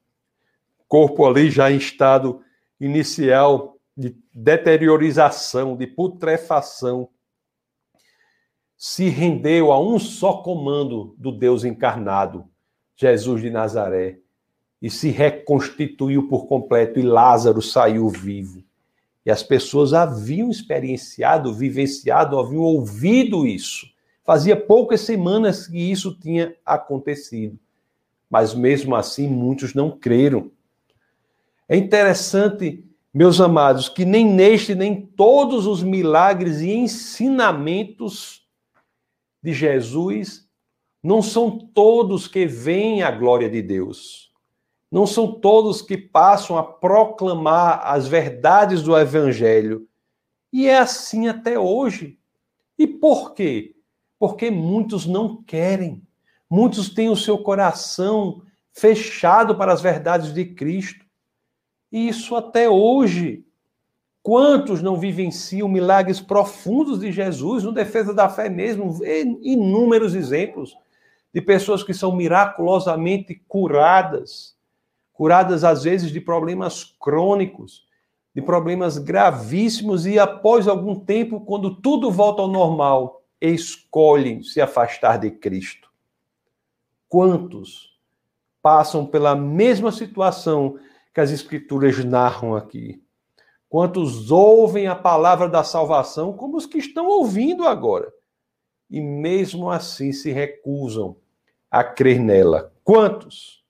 Corpo 0.88 1.24
ali 1.24 1.52
já 1.52 1.70
em 1.70 1.76
estado 1.76 2.42
inicial 2.80 3.76
de 3.96 4.16
deteriorização, 4.34 5.76
de 5.76 5.86
putrefação. 5.86 7.08
Se 8.76 9.08
rendeu 9.08 9.70
a 9.70 9.80
um 9.80 10.00
só 10.00 10.38
comando 10.38 11.14
do 11.16 11.30
Deus 11.30 11.62
encarnado. 11.62 12.44
Jesus 12.96 13.40
de 13.40 13.50
Nazaré 13.50 14.21
e 14.82 14.90
se 14.90 15.10
reconstituiu 15.10 16.26
por 16.26 16.46
completo 16.46 16.98
e 16.98 17.02
Lázaro 17.02 17.62
saiu 17.62 18.08
vivo. 18.08 18.64
E 19.24 19.30
as 19.30 19.40
pessoas 19.40 19.94
haviam 19.94 20.50
experienciado, 20.50 21.54
vivenciado, 21.54 22.36
haviam 22.36 22.62
ouvido 22.62 23.46
isso. 23.46 23.86
Fazia 24.24 24.56
poucas 24.56 25.02
semanas 25.02 25.68
que 25.68 25.78
isso 25.78 26.18
tinha 26.18 26.56
acontecido. 26.66 27.56
Mas 28.28 28.52
mesmo 28.52 28.96
assim, 28.96 29.28
muitos 29.28 29.72
não 29.72 29.88
creram. 29.90 30.50
É 31.68 31.76
interessante, 31.76 32.84
meus 33.14 33.40
amados, 33.40 33.88
que 33.88 34.04
nem 34.04 34.26
neste, 34.26 34.74
nem 34.74 35.00
todos 35.00 35.64
os 35.64 35.80
milagres 35.84 36.60
e 36.60 36.72
ensinamentos 36.72 38.42
de 39.40 39.52
Jesus 39.52 40.48
Não 41.02 41.20
são 41.20 41.58
todos 41.58 42.28
que 42.28 42.46
veem 42.46 43.02
a 43.02 43.10
glória 43.10 43.50
de 43.50 43.60
Deus. 43.60 44.31
Não 44.92 45.06
são 45.06 45.32
todos 45.32 45.80
que 45.80 45.96
passam 45.96 46.58
a 46.58 46.62
proclamar 46.62 47.80
as 47.82 48.06
verdades 48.06 48.82
do 48.82 48.94
Evangelho. 48.94 49.88
E 50.52 50.68
é 50.68 50.76
assim 50.76 51.28
até 51.28 51.58
hoje. 51.58 52.18
E 52.78 52.86
por 52.86 53.32
quê? 53.32 53.74
Porque 54.18 54.50
muitos 54.50 55.06
não 55.06 55.42
querem. 55.42 56.06
Muitos 56.48 56.90
têm 56.90 57.08
o 57.08 57.16
seu 57.16 57.38
coração 57.38 58.42
fechado 58.70 59.56
para 59.56 59.72
as 59.72 59.80
verdades 59.80 60.34
de 60.34 60.44
Cristo. 60.44 61.06
E 61.90 62.08
isso 62.08 62.36
até 62.36 62.68
hoje. 62.68 63.46
Quantos 64.22 64.82
não 64.82 64.96
vivenciam 64.96 65.68
milagres 65.68 66.20
profundos 66.20 67.00
de 67.00 67.10
Jesus, 67.10 67.64
no 67.64 67.72
defesa 67.72 68.12
da 68.12 68.28
fé 68.28 68.50
mesmo? 68.50 68.98
Inúmeros 69.40 70.14
exemplos 70.14 70.76
de 71.32 71.40
pessoas 71.40 71.82
que 71.82 71.94
são 71.94 72.14
miraculosamente 72.14 73.42
curadas, 73.48 74.54
curadas 75.22 75.62
às 75.62 75.84
vezes 75.84 76.10
de 76.10 76.20
problemas 76.20 76.96
crônicos, 77.00 77.86
de 78.34 78.42
problemas 78.42 78.98
gravíssimos, 78.98 80.04
e 80.04 80.18
após 80.18 80.66
algum 80.66 80.96
tempo, 80.96 81.42
quando 81.42 81.76
tudo 81.76 82.10
volta 82.10 82.42
ao 82.42 82.48
normal, 82.48 83.22
escolhem 83.40 84.42
se 84.42 84.60
afastar 84.60 85.18
de 85.18 85.30
Cristo. 85.30 85.88
Quantos 87.08 87.96
passam 88.60 89.06
pela 89.06 89.36
mesma 89.36 89.92
situação 89.92 90.76
que 91.14 91.20
as 91.20 91.30
Escrituras 91.30 92.04
narram 92.04 92.56
aqui? 92.56 93.00
Quantos 93.68 94.32
ouvem 94.32 94.88
a 94.88 94.96
palavra 94.96 95.48
da 95.48 95.62
salvação, 95.62 96.32
como 96.32 96.56
os 96.56 96.66
que 96.66 96.78
estão 96.78 97.06
ouvindo 97.06 97.64
agora, 97.64 98.12
e 98.90 99.00
mesmo 99.00 99.70
assim 99.70 100.10
se 100.10 100.32
recusam 100.32 101.14
a 101.70 101.84
crer 101.84 102.18
nela. 102.18 102.72
Quantos? 102.82 103.61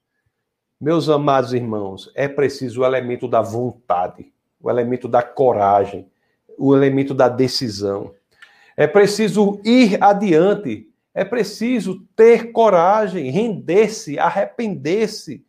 Meus 0.83 1.09
amados 1.09 1.55
irmãos, 1.55 2.11
é 2.13 2.27
preciso 2.27 2.81
o 2.81 2.85
elemento 2.85 3.29
da 3.29 3.41
vontade, 3.41 4.33
o 4.61 4.69
elemento 4.69 5.07
da 5.07 5.23
coragem, 5.23 6.11
o 6.59 6.75
elemento 6.75 7.15
da 7.15 7.29
decisão. 7.29 8.13
É 8.77 8.85
preciso 8.89 9.61
ir 9.65 10.03
adiante, 10.03 10.91
é 11.15 11.25
preciso 11.25 12.05
ter 12.17 12.51
coragem, 12.51 13.31
render-se, 13.31 14.19
arrepender-se. 14.19 15.47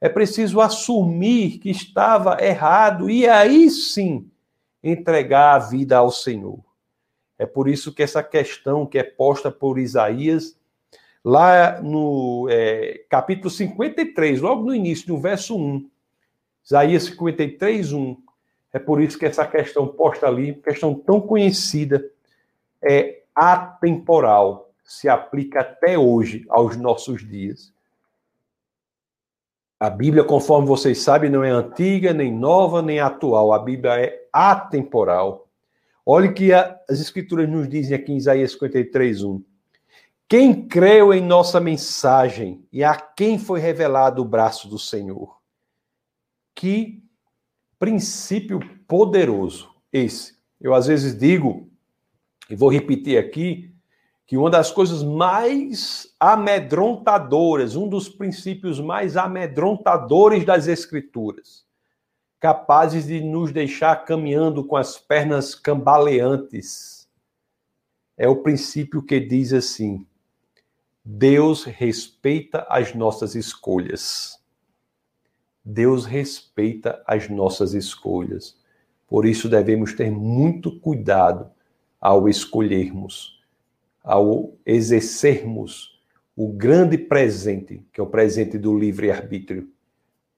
É 0.00 0.08
preciso 0.08 0.60
assumir 0.60 1.60
que 1.60 1.70
estava 1.70 2.44
errado 2.44 3.08
e 3.08 3.28
aí 3.28 3.70
sim 3.70 4.28
entregar 4.82 5.54
a 5.54 5.58
vida 5.60 5.96
ao 5.96 6.10
Senhor. 6.10 6.58
É 7.38 7.46
por 7.46 7.68
isso 7.68 7.94
que 7.94 8.02
essa 8.02 8.20
questão 8.20 8.84
que 8.84 8.98
é 8.98 9.04
posta 9.04 9.48
por 9.48 9.78
Isaías 9.78 10.56
lá 11.24 11.80
no 11.80 12.48
é, 12.50 13.04
capítulo 13.08 13.50
53, 13.50 14.40
logo 14.40 14.64
no 14.64 14.74
início, 14.74 15.12
no 15.12 15.20
verso 15.20 15.56
1, 15.56 15.88
Isaías 16.64 17.04
53, 17.04 17.92
1. 17.92 18.16
É 18.72 18.78
por 18.78 19.00
isso 19.00 19.18
que 19.18 19.26
essa 19.26 19.46
questão 19.46 19.86
posta 19.86 20.26
ali, 20.26 20.54
questão 20.54 20.94
tão 20.94 21.20
conhecida, 21.20 22.04
é 22.82 23.22
atemporal, 23.34 24.70
se 24.84 25.08
aplica 25.08 25.60
até 25.60 25.96
hoje 25.96 26.44
aos 26.48 26.76
nossos 26.76 27.26
dias. 27.26 27.72
A 29.78 29.90
Bíblia, 29.90 30.24
conforme 30.24 30.66
vocês 30.66 31.00
sabem, 31.00 31.28
não 31.28 31.42
é 31.42 31.50
antiga, 31.50 32.12
nem 32.12 32.32
nova, 32.32 32.80
nem 32.80 33.00
atual. 33.00 33.52
A 33.52 33.58
Bíblia 33.58 34.00
é 34.00 34.28
atemporal. 34.32 35.48
Olhe 36.06 36.32
que 36.32 36.52
as 36.52 37.00
Escrituras 37.00 37.48
nos 37.48 37.68
dizem 37.68 37.96
aqui 37.96 38.12
em 38.12 38.16
Isaías 38.16 38.52
53, 38.52 39.24
1. 39.24 39.42
Quem 40.32 40.66
creu 40.66 41.12
em 41.12 41.20
nossa 41.20 41.60
mensagem 41.60 42.66
e 42.72 42.82
a 42.82 42.96
quem 42.96 43.38
foi 43.38 43.60
revelado 43.60 44.22
o 44.22 44.24
braço 44.24 44.66
do 44.66 44.78
Senhor? 44.78 45.38
Que 46.54 47.04
princípio 47.78 48.58
poderoso 48.88 49.68
esse. 49.92 50.38
Eu 50.58 50.72
às 50.72 50.86
vezes 50.86 51.18
digo, 51.18 51.70
e 52.48 52.56
vou 52.56 52.72
repetir 52.72 53.18
aqui, 53.18 53.74
que 54.26 54.38
uma 54.38 54.48
das 54.48 54.70
coisas 54.70 55.02
mais 55.02 56.10
amedrontadoras, 56.18 57.76
um 57.76 57.86
dos 57.86 58.08
princípios 58.08 58.80
mais 58.80 59.18
amedrontadores 59.18 60.46
das 60.46 60.66
Escrituras, 60.66 61.66
capazes 62.40 63.06
de 63.06 63.20
nos 63.20 63.52
deixar 63.52 63.96
caminhando 64.06 64.64
com 64.64 64.76
as 64.76 64.96
pernas 64.96 65.54
cambaleantes, 65.54 67.06
é 68.16 68.26
o 68.26 68.42
princípio 68.42 69.02
que 69.02 69.20
diz 69.20 69.52
assim: 69.52 70.06
Deus 71.04 71.64
respeita 71.64 72.64
as 72.68 72.94
nossas 72.94 73.34
escolhas. 73.34 74.40
Deus 75.64 76.06
respeita 76.06 77.02
as 77.04 77.28
nossas 77.28 77.74
escolhas. 77.74 78.56
Por 79.08 79.26
isso 79.26 79.48
devemos 79.48 79.94
ter 79.94 80.12
muito 80.12 80.78
cuidado 80.78 81.50
ao 82.00 82.28
escolhermos, 82.28 83.40
ao 84.04 84.54
exercermos 84.64 86.00
o 86.36 86.52
grande 86.52 86.96
presente, 86.96 87.84
que 87.92 88.00
é 88.00 88.04
o 88.04 88.06
presente 88.06 88.56
do 88.56 88.78
livre-arbítrio. 88.78 89.68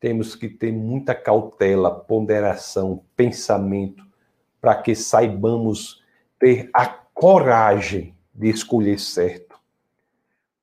Temos 0.01 0.35
que 0.35 0.49
ter 0.49 0.73
muita 0.73 1.15
cautela, 1.15 1.95
ponderação, 1.95 3.05
pensamento, 3.15 4.03
para 4.63 4.81
que 4.81 4.95
saibamos 4.95 6.03
ter 6.39 6.71
a 6.73 6.87
coragem 6.87 8.15
de 8.35 8.49
escolher 8.49 8.99
certo 8.99 9.44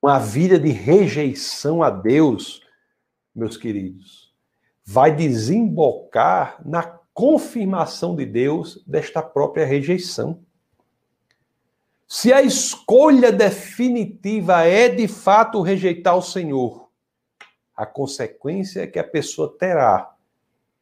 uma 0.02 0.18
vida 0.18 0.58
de 0.58 0.70
rejeição 0.70 1.84
a 1.84 1.90
Deus, 1.90 2.62
meus 3.36 3.56
queridos, 3.56 4.34
vai 4.84 5.16
desembocar 5.16 6.60
na 6.66 6.82
confirmação 7.14 8.16
de 8.16 8.26
Deus 8.26 8.84
desta 8.88 9.22
própria 9.22 9.66
rejeição. 9.66 10.44
Se 12.08 12.34
a 12.34 12.42
escolha 12.42 13.32
definitiva 13.32 14.66
é 14.66 14.90
de 14.90 15.08
fato 15.08 15.62
rejeitar 15.62 16.18
o 16.18 16.22
Senhor, 16.22 16.90
a 17.76 17.86
consequência 17.86 18.82
é 18.82 18.88
que 18.88 19.00
a 19.00 19.04
pessoa 19.04 19.56
terá 19.58 20.14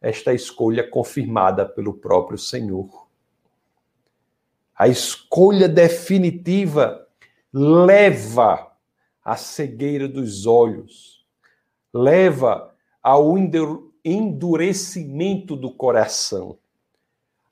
esta 0.01 0.33
escolha 0.33 0.89
confirmada 0.89 1.65
pelo 1.65 1.93
próprio 1.93 2.37
Senhor. 2.37 3.07
A 4.73 4.87
escolha 4.87 5.67
definitiva 5.67 7.05
leva 7.53 8.68
a 9.23 9.35
cegueira 9.35 10.07
dos 10.07 10.45
olhos, 10.45 11.25
leva 11.93 12.73
ao 13.01 13.35
endurecimento 14.03 15.55
do 15.55 15.71
coração. 15.71 16.57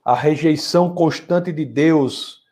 A 0.04 0.14
rejeição 0.14 0.94
constante 0.94 1.52
de 1.52 1.64
Deus, 1.64 2.42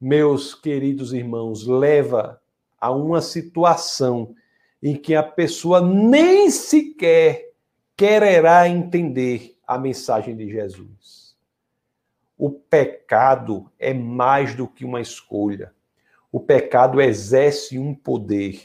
meus 0.00 0.54
queridos 0.54 1.12
irmãos, 1.12 1.66
leva 1.66 2.40
a 2.80 2.90
uma 2.90 3.20
situação 3.20 4.34
em 4.82 4.96
que 4.96 5.14
a 5.14 5.22
pessoa 5.22 5.80
nem 5.80 6.50
sequer 6.50 7.52
quererá 7.96 8.68
entender 8.68 9.56
a 9.66 9.76
mensagem 9.78 10.36
de 10.36 10.48
Jesus. 10.48 11.36
O 12.36 12.50
pecado 12.50 13.70
é 13.78 13.92
mais 13.92 14.54
do 14.54 14.68
que 14.68 14.84
uma 14.84 15.00
escolha 15.00 15.74
o 16.30 16.40
pecado 16.40 17.00
exerce 17.00 17.78
um 17.78 17.94
poder. 17.94 18.60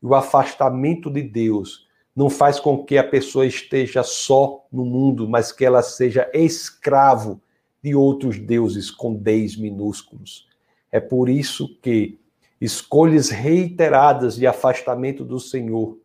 O 0.00 0.14
afastamento 0.14 1.10
de 1.10 1.22
Deus 1.22 1.86
não 2.14 2.28
faz 2.28 2.60
com 2.60 2.84
que 2.84 2.98
a 2.98 3.04
pessoa 3.04 3.46
esteja 3.46 4.02
só 4.02 4.64
no 4.70 4.84
mundo, 4.84 5.28
mas 5.28 5.50
que 5.50 5.64
ela 5.64 5.82
seja 5.82 6.30
escravo 6.34 7.40
de 7.82 7.94
outros 7.94 8.38
deuses 8.38 8.90
com 8.90 9.14
Ds 9.14 9.56
minúsculos. 9.56 10.46
É 10.90 11.00
por 11.00 11.28
isso 11.28 11.76
que 11.80 12.18
escolhas 12.60 13.30
reiteradas 13.30 14.36
de 14.36 14.46
afastamento 14.46 15.24
do 15.24 15.40
Senhor 15.40 15.98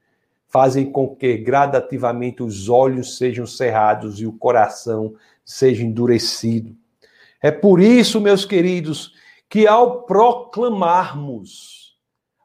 fazem 0.48 0.90
com 0.92 1.14
que 1.14 1.38
gradativamente 1.38 2.42
os 2.42 2.70
olhos 2.70 3.18
sejam 3.18 3.46
cerrados 3.46 4.20
e 4.20 4.26
o 4.26 4.32
coração 4.32 5.14
seja 5.46 5.84
endurecido. 5.84 6.76
É 7.42 7.52
por 7.52 7.80
isso, 7.80 8.20
meus 8.20 8.46
queridos, 8.46 9.14
que 9.50 9.66
ao 9.66 10.04
proclamarmos 10.04 11.98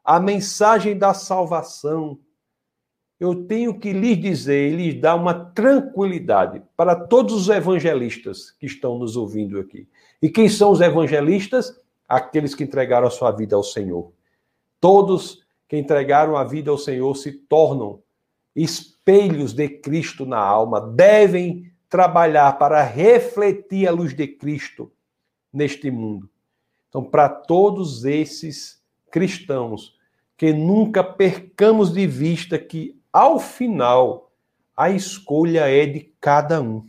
a 0.03 0.19
mensagem 0.19 0.97
da 0.97 1.13
salvação, 1.13 2.19
eu 3.19 3.45
tenho 3.45 3.79
que 3.79 3.93
lhes 3.93 4.19
dizer 4.19 4.75
lhes 4.75 4.99
dar 4.99 5.15
uma 5.15 5.33
tranquilidade 5.33 6.61
para 6.75 6.95
todos 6.95 7.33
os 7.33 7.49
evangelistas 7.49 8.51
que 8.51 8.65
estão 8.65 8.97
nos 8.97 9.15
ouvindo 9.15 9.59
aqui. 9.59 9.87
E 10.21 10.29
quem 10.29 10.49
são 10.49 10.71
os 10.71 10.81
evangelistas? 10.81 11.79
Aqueles 12.07 12.53
que 12.53 12.63
entregaram 12.63 13.07
a 13.07 13.11
sua 13.11 13.31
vida 13.31 13.55
ao 13.55 13.63
Senhor. 13.63 14.11
Todos 14.79 15.43
que 15.69 15.77
entregaram 15.77 16.35
a 16.35 16.43
vida 16.43 16.69
ao 16.69 16.77
Senhor 16.77 17.15
se 17.15 17.31
tornam 17.31 18.01
espelhos 18.55 19.53
de 19.53 19.69
Cristo 19.69 20.25
na 20.25 20.37
alma, 20.37 20.79
devem 20.81 21.71
trabalhar 21.89 22.57
para 22.57 22.83
refletir 22.83 23.87
a 23.87 23.91
luz 23.91 24.13
de 24.13 24.27
Cristo 24.27 24.91
neste 25.51 25.89
mundo. 25.89 26.29
Então, 26.93 27.03
para 27.03 27.27
todos 27.27 28.05
esses 28.05 28.79
cristãos, 29.09 29.97
que 30.37 30.53
nunca 30.53 31.03
percamos 31.03 31.91
de 31.91 32.05
vista 32.05 32.59
que, 32.59 33.01
ao 33.11 33.39
final, 33.39 34.31
a 34.77 34.91
escolha 34.91 35.67
é 35.67 35.87
de 35.87 36.01
cada 36.21 36.61
um. 36.61 36.87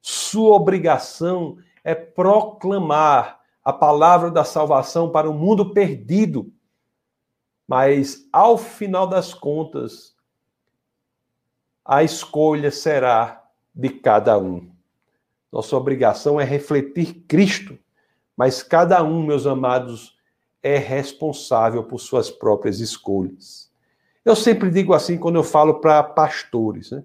Sua 0.00 0.54
obrigação 0.54 1.58
é 1.82 1.96
proclamar 1.96 3.40
a 3.64 3.72
palavra 3.72 4.30
da 4.30 4.44
salvação 4.44 5.10
para 5.10 5.28
o 5.28 5.34
mundo 5.34 5.74
perdido. 5.74 6.52
Mas, 7.66 8.28
ao 8.32 8.56
final 8.56 9.08
das 9.08 9.34
contas, 9.34 10.14
a 11.84 12.04
escolha 12.04 12.70
será 12.70 13.44
de 13.74 13.88
cada 13.88 14.38
um. 14.38 14.70
Nossa 15.50 15.76
obrigação 15.76 16.40
é 16.40 16.44
refletir 16.44 17.24
Cristo, 17.26 17.76
mas 18.40 18.62
cada 18.62 19.04
um, 19.04 19.22
meus 19.22 19.46
amados, 19.46 20.16
é 20.62 20.78
responsável 20.78 21.84
por 21.84 21.98
suas 21.98 22.30
próprias 22.30 22.80
escolhas. 22.80 23.70
Eu 24.24 24.34
sempre 24.34 24.70
digo 24.70 24.94
assim 24.94 25.18
quando 25.18 25.36
eu 25.36 25.44
falo 25.44 25.74
para 25.78 26.02
pastores, 26.02 26.90
né? 26.90 27.04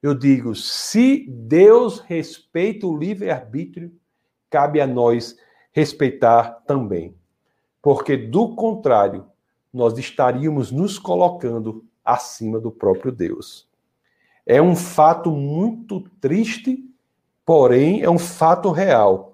Eu 0.00 0.14
digo: 0.14 0.54
se 0.54 1.26
Deus 1.28 1.98
respeita 1.98 2.86
o 2.86 2.96
livre-arbítrio, 2.96 3.92
cabe 4.48 4.80
a 4.80 4.86
nós 4.86 5.36
respeitar 5.72 6.62
também. 6.68 7.16
Porque, 7.82 8.16
do 8.16 8.54
contrário, 8.54 9.26
nós 9.74 9.98
estaríamos 9.98 10.70
nos 10.70 11.00
colocando 11.00 11.84
acima 12.04 12.60
do 12.60 12.70
próprio 12.70 13.10
Deus. 13.10 13.68
É 14.46 14.62
um 14.62 14.76
fato 14.76 15.32
muito 15.32 15.98
triste, 16.20 16.88
porém 17.44 18.02
é 18.02 18.08
um 18.08 18.20
fato 18.20 18.70
real, 18.70 19.29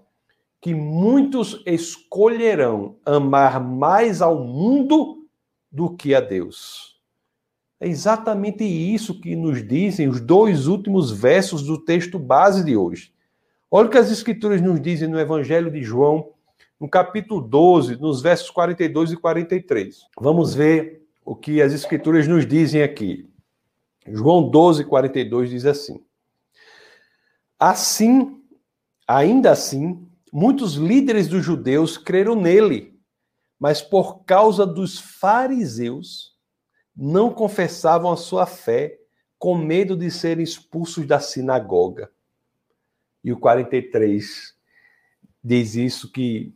que 0.66 0.74
muitos 0.74 1.62
escolherão 1.64 2.96
amar 3.04 3.62
mais 3.62 4.20
ao 4.20 4.42
mundo 4.44 5.24
do 5.70 5.94
que 5.94 6.12
a 6.12 6.20
Deus. 6.20 7.00
É 7.78 7.86
exatamente 7.86 8.64
isso 8.64 9.20
que 9.20 9.36
nos 9.36 9.64
dizem 9.64 10.08
os 10.08 10.20
dois 10.20 10.66
últimos 10.66 11.12
versos 11.12 11.62
do 11.62 11.78
texto 11.78 12.18
base 12.18 12.64
de 12.64 12.76
hoje. 12.76 13.12
Olha 13.70 13.86
o 13.86 13.90
que 13.92 13.96
as 13.96 14.10
Escrituras 14.10 14.60
nos 14.60 14.80
dizem 14.80 15.06
no 15.06 15.20
Evangelho 15.20 15.70
de 15.70 15.84
João, 15.84 16.30
no 16.80 16.88
capítulo 16.88 17.40
12, 17.40 17.94
nos 18.00 18.20
versos 18.20 18.50
42 18.50 19.12
e 19.12 19.16
43. 19.16 20.00
Vamos 20.20 20.52
ver 20.52 21.06
o 21.24 21.36
que 21.36 21.62
as 21.62 21.72
Escrituras 21.72 22.26
nos 22.26 22.44
dizem 22.44 22.82
aqui. 22.82 23.30
João 24.04 24.50
12, 24.50 24.84
42 24.84 25.48
diz 25.48 25.64
assim: 25.64 26.02
Assim, 27.56 28.42
ainda 29.06 29.52
assim, 29.52 30.04
muitos 30.36 30.74
líderes 30.74 31.28
dos 31.28 31.42
judeus 31.42 31.96
creram 31.96 32.36
nele, 32.36 32.94
mas 33.58 33.80
por 33.80 34.22
causa 34.24 34.66
dos 34.66 34.98
fariseus, 34.98 36.36
não 36.94 37.32
confessavam 37.32 38.12
a 38.12 38.18
sua 38.18 38.44
fé, 38.44 38.98
com 39.38 39.56
medo 39.56 39.96
de 39.96 40.10
serem 40.10 40.44
expulsos 40.44 41.06
da 41.06 41.20
sinagoga. 41.20 42.10
E 43.24 43.32
o 43.32 43.38
43 43.38 44.54
diz 45.42 45.74
isso 45.74 46.12
que 46.12 46.54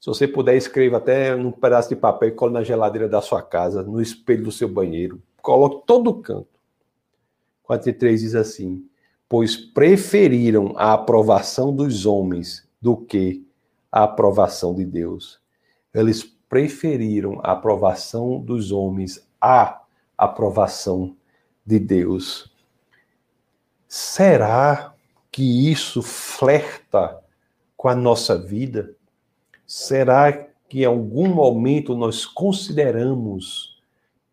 se 0.00 0.06
você 0.06 0.26
puder, 0.26 0.56
escreva 0.56 0.96
até 0.96 1.36
num 1.36 1.52
pedaço 1.52 1.90
de 1.90 1.96
papel 1.96 2.34
e 2.34 2.50
na 2.50 2.62
geladeira 2.62 3.06
da 3.06 3.20
sua 3.20 3.42
casa, 3.42 3.82
no 3.82 4.00
espelho 4.00 4.44
do 4.44 4.52
seu 4.52 4.68
banheiro. 4.68 5.22
Coloque 5.42 5.86
todo 5.86 6.08
o 6.08 6.22
canto. 6.22 6.58
43 7.64 8.20
diz 8.22 8.34
assim: 8.34 8.88
Pois 9.28 9.56
preferiram 9.56 10.72
a 10.76 10.94
aprovação 10.94 11.74
dos 11.74 12.06
homens 12.06 12.64
do 12.84 12.98
que 12.98 13.42
a 13.90 14.02
aprovação 14.02 14.74
de 14.74 14.84
Deus. 14.84 15.40
Eles 15.94 16.22
preferiram 16.22 17.40
a 17.42 17.52
aprovação 17.52 18.38
dos 18.38 18.70
homens 18.72 19.26
à 19.40 19.80
aprovação 20.18 21.16
de 21.64 21.78
Deus. 21.78 22.52
Será 23.88 24.92
que 25.32 25.70
isso 25.70 26.02
flerta 26.02 27.24
com 27.74 27.88
a 27.88 27.94
nossa 27.94 28.36
vida? 28.36 28.94
Será 29.66 30.30
que 30.68 30.82
em 30.82 30.84
algum 30.84 31.28
momento 31.28 31.96
nós 31.96 32.26
consideramos 32.26 33.82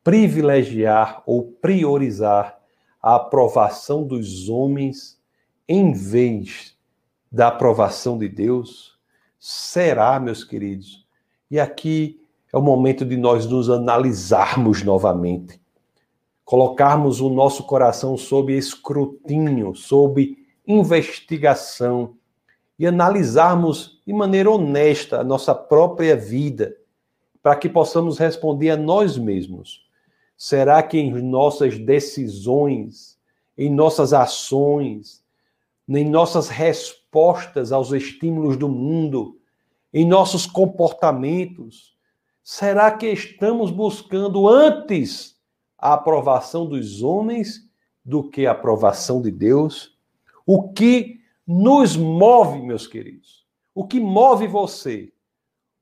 privilegiar 0.03 1.23
ou 1.25 1.53
priorizar 1.61 2.59
a 3.01 3.15
aprovação 3.15 4.03
dos 4.03 4.49
homens 4.49 5.17
em 5.69 5.93
vez 5.93 6.70
da 7.31 7.47
aprovação 7.47 8.17
de 8.17 8.27
Deus? 8.27 8.99
Será, 9.39 10.19
meus 10.19 10.43
queridos? 10.43 11.07
E 11.49 11.59
aqui 11.59 12.19
é 12.51 12.57
o 12.57 12.61
momento 12.61 13.05
de 13.05 13.15
nós 13.15 13.45
nos 13.45 13.69
analisarmos 13.69 14.83
novamente, 14.83 15.61
colocarmos 16.43 17.21
o 17.21 17.29
nosso 17.29 17.63
coração 17.63 18.17
sob 18.17 18.55
escrutínio, 18.55 19.73
sob 19.73 20.37
investigação 20.67 22.17
e 22.77 22.85
analisarmos 22.85 24.01
de 24.05 24.11
maneira 24.11 24.51
honesta 24.51 25.21
a 25.21 25.23
nossa 25.23 25.55
própria 25.55 26.15
vida, 26.15 26.75
para 27.41 27.55
que 27.55 27.69
possamos 27.69 28.17
responder 28.17 28.71
a 28.71 28.77
nós 28.77 29.17
mesmos. 29.17 29.87
Será 30.35 30.83
que 30.83 30.97
em 30.97 31.11
nossas 31.21 31.77
decisões, 31.77 33.17
em 33.57 33.69
nossas 33.69 34.13
ações, 34.13 35.23
em 35.87 36.07
nossas 36.07 36.49
respostas 36.49 37.00
aos 37.71 37.91
estímulos 37.91 38.57
do 38.57 38.69
mundo, 38.69 39.37
em 39.93 40.05
nossos 40.05 40.45
comportamentos, 40.45 41.95
será 42.43 42.91
que 42.91 43.07
estamos 43.07 43.71
buscando 43.71 44.47
antes 44.47 45.35
a 45.77 45.93
aprovação 45.93 46.65
dos 46.65 47.01
homens 47.01 47.69
do 48.03 48.23
que 48.29 48.45
a 48.45 48.51
aprovação 48.51 49.21
de 49.21 49.31
Deus? 49.31 49.97
O 50.45 50.71
que 50.71 51.19
nos 51.45 51.97
move, 51.97 52.61
meus 52.61 52.87
queridos. 52.87 53.45
O 53.75 53.85
que 53.85 53.99
move 53.99 54.47
você? 54.47 55.11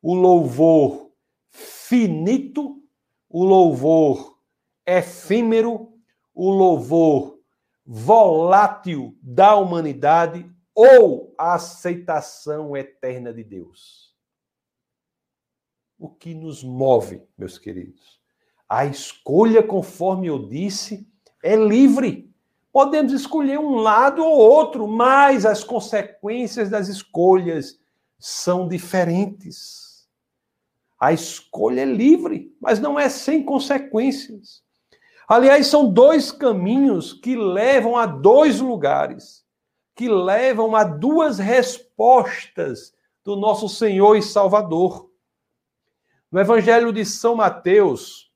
O 0.02 0.16
louvor 0.16 1.12
finito, 1.50 2.82
o 3.30 3.44
louvor 3.44 4.38
efêmero, 4.86 5.94
o 6.34 6.50
louvor 6.50 7.38
volátil 7.86 9.16
da 9.22 9.56
humanidade 9.56 10.50
ou 10.82 11.36
a 11.38 11.56
aceitação 11.56 12.78
eterna 12.78 13.34
de 13.34 13.44
Deus? 13.44 14.16
O 15.98 16.08
que 16.08 16.34
nos 16.34 16.64
move, 16.64 17.22
meus 17.38 17.58
queridos? 17.58 18.22
A 18.70 18.86
escolha, 18.86 19.62
conforme 19.62 20.28
eu 20.28 20.48
disse, 20.48 21.06
é 21.44 21.54
livre. 21.58 22.34
Podemos 22.72 23.12
escolher 23.12 23.60
um 23.60 23.76
lado 23.76 24.24
ou 24.24 24.38
outro, 24.38 24.88
mas 24.88 25.46
as 25.46 25.66
consequências 25.66 26.70
das 26.70 26.88
escolhas 26.88 27.78
são 28.18 28.66
diferentes. 28.66 30.08
A 30.98 31.12
escolha 31.12 31.82
é 31.82 31.86
livre, 31.86 32.56
mas 32.58 32.80
não 32.80 32.98
é 32.98 33.10
sem 33.10 33.44
consequências. 33.44 34.64
Aliás, 35.28 35.68
são 35.68 35.92
dois 35.92 36.32
caminhos 36.32 37.12
que 37.12 37.36
levam 37.36 37.98
a 37.98 38.06
dois 38.06 38.62
lugares, 38.62 39.44
que 40.00 40.08
levam 40.08 40.78
a 40.78 40.86
duas 40.86 41.40
respostas 41.40 42.94
do 43.22 43.36
nosso 43.36 43.68
Senhor 43.68 44.16
e 44.16 44.22
Salvador. 44.22 45.12
No 46.32 46.40
Evangelho 46.40 46.94
de 46.94 47.04
São 47.04 47.36
Mateus, 47.36 48.32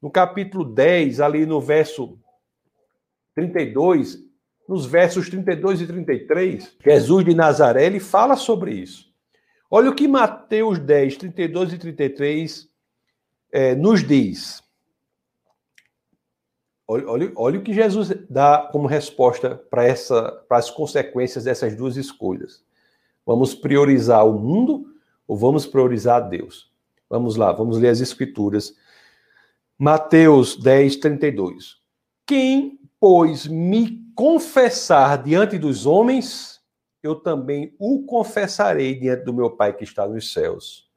no 0.00 0.08
capítulo 0.08 0.64
10, 0.64 1.18
ali 1.18 1.44
no 1.44 1.60
verso 1.60 2.16
32, 3.34 4.20
nos 4.68 4.86
versos 4.86 5.28
32 5.28 5.80
e 5.80 5.86
33, 5.88 6.76
Jesus 6.80 7.24
de 7.24 7.34
Nazaré, 7.34 7.86
ele 7.86 7.98
fala 7.98 8.36
sobre 8.36 8.72
isso. 8.72 9.12
Olha 9.68 9.90
o 9.90 9.94
que 9.96 10.06
Mateus 10.06 10.78
10, 10.78 11.16
32 11.16 11.72
e 11.72 11.78
33 11.78 12.68
é, 13.50 13.74
nos 13.74 14.06
diz. 14.06 14.62
Olha, 16.92 17.08
olha, 17.08 17.32
olha, 17.36 17.58
o 17.60 17.62
que 17.62 17.72
Jesus 17.72 18.12
dá 18.28 18.68
como 18.72 18.88
resposta 18.88 19.54
para 19.70 20.58
as 20.58 20.70
consequências 20.70 21.44
dessas 21.44 21.76
duas 21.76 21.96
escolhas. 21.96 22.64
Vamos 23.24 23.54
priorizar 23.54 24.26
o 24.26 24.36
mundo 24.36 24.92
ou 25.24 25.36
vamos 25.36 25.64
priorizar 25.66 26.28
Deus? 26.28 26.68
Vamos 27.08 27.36
lá, 27.36 27.52
vamos 27.52 27.78
ler 27.78 27.90
as 27.90 28.00
Escrituras. 28.00 28.74
Mateus 29.78 30.56
10, 30.56 30.96
32. 30.96 31.76
Quem 32.26 32.80
pois 32.98 33.46
me 33.46 34.04
confessar 34.16 35.22
diante 35.22 35.58
dos 35.58 35.86
homens, 35.86 36.60
eu 37.04 37.14
também 37.14 37.72
o 37.78 38.02
confessarei 38.02 38.98
diante 38.98 39.22
do 39.22 39.32
meu 39.32 39.52
Pai 39.52 39.72
que 39.76 39.84
está 39.84 40.08
nos 40.08 40.32
céus. 40.32 40.90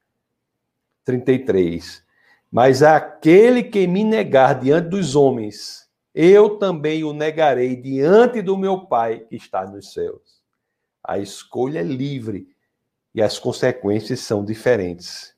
33. 1.05 2.03
Mas 2.51 2.81
aquele 2.81 3.61
que 3.61 3.85
me 3.85 4.03
negar 4.03 4.59
diante 4.59 4.89
dos 4.89 5.15
homens, 5.15 5.82
eu 6.13 6.57
também 6.57 7.03
o 7.03 7.13
negarei 7.13 7.75
diante 7.75 8.41
do 8.41 8.57
meu 8.57 8.85
Pai 8.85 9.19
que 9.21 9.35
está 9.35 9.65
nos 9.65 9.93
céus. 9.93 10.41
A 11.03 11.17
escolha 11.17 11.79
é 11.79 11.83
livre 11.83 12.47
e 13.13 13.21
as 13.21 13.39
consequências 13.39 14.19
são 14.19 14.45
diferentes. 14.45 15.33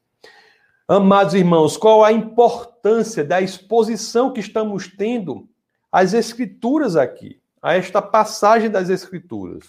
Amados 0.88 1.34
irmãos, 1.34 1.78
qual 1.78 2.04
a 2.04 2.12
importância 2.12 3.24
da 3.24 3.42
exposição 3.42 4.32
que 4.32 4.40
estamos 4.40 4.88
tendo 4.88 5.50
às 5.92 6.14
Escrituras 6.14 6.96
aqui, 6.96 7.42
a 7.62 7.76
esta 7.76 8.02
passagem 8.02 8.70
das 8.70 8.90
Escrituras? 8.90 9.66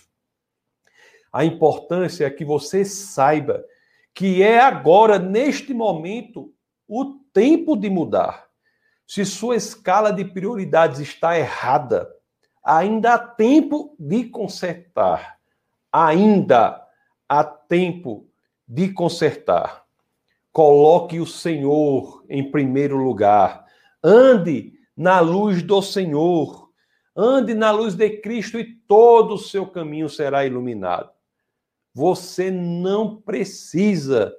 A 1.32 1.44
importância 1.44 2.26
é 2.26 2.30
que 2.30 2.44
você 2.44 2.84
saiba 2.84 3.64
que 4.12 4.42
é 4.42 4.58
agora, 4.58 5.18
neste 5.18 5.72
momento, 5.72 6.52
o 6.88 7.20
tempo 7.32 7.76
de 7.76 7.90
mudar. 7.90 8.45
Se 9.06 9.24
sua 9.24 9.54
escala 9.54 10.12
de 10.12 10.24
prioridades 10.24 10.98
está 10.98 11.38
errada, 11.38 12.12
ainda 12.62 13.14
há 13.14 13.18
tempo 13.18 13.94
de 13.98 14.24
consertar. 14.24 15.38
Ainda 15.92 16.84
há 17.28 17.44
tempo 17.44 18.28
de 18.66 18.92
consertar. 18.92 19.84
Coloque 20.52 21.20
o 21.20 21.26
Senhor 21.26 22.24
em 22.28 22.50
primeiro 22.50 22.96
lugar. 22.96 23.64
Ande 24.02 24.72
na 24.96 25.20
luz 25.20 25.62
do 25.62 25.80
Senhor. 25.80 26.70
Ande 27.14 27.54
na 27.54 27.70
luz 27.70 27.94
de 27.94 28.20
Cristo 28.20 28.58
e 28.58 28.74
todo 28.88 29.34
o 29.34 29.38
seu 29.38 29.66
caminho 29.66 30.08
será 30.08 30.44
iluminado. 30.44 31.10
Você 31.94 32.50
não 32.50 33.16
precisa, 33.16 34.34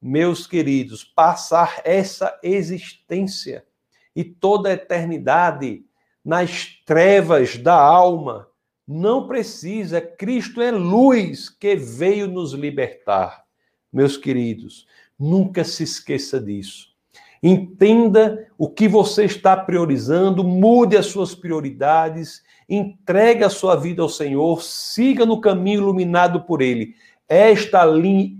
meus 0.00 0.46
queridos, 0.46 1.02
passar 1.02 1.80
essa 1.84 2.38
existência 2.42 3.66
e 4.14 4.24
toda 4.24 4.68
a 4.68 4.72
eternidade 4.72 5.84
nas 6.24 6.68
trevas 6.84 7.56
da 7.56 7.74
alma. 7.74 8.48
Não 8.86 9.26
precisa. 9.26 10.00
Cristo 10.00 10.60
é 10.60 10.70
luz 10.70 11.48
que 11.48 11.76
veio 11.76 12.26
nos 12.26 12.52
libertar. 12.52 13.44
Meus 13.92 14.16
queridos, 14.16 14.86
Nunca 15.22 15.62
se 15.62 15.84
esqueça 15.84 16.40
disso. 16.40 16.88
Entenda 17.40 18.48
o 18.58 18.68
que 18.68 18.88
você 18.88 19.24
está 19.24 19.56
priorizando, 19.56 20.42
mude 20.42 20.96
as 20.96 21.06
suas 21.06 21.32
prioridades, 21.32 22.42
entregue 22.68 23.44
a 23.44 23.48
sua 23.48 23.76
vida 23.76 24.02
ao 24.02 24.08
Senhor, 24.08 24.60
siga 24.60 25.24
no 25.24 25.40
caminho 25.40 25.82
iluminado 25.82 26.42
por 26.42 26.60
Ele. 26.60 26.96
Esta, 27.28 27.84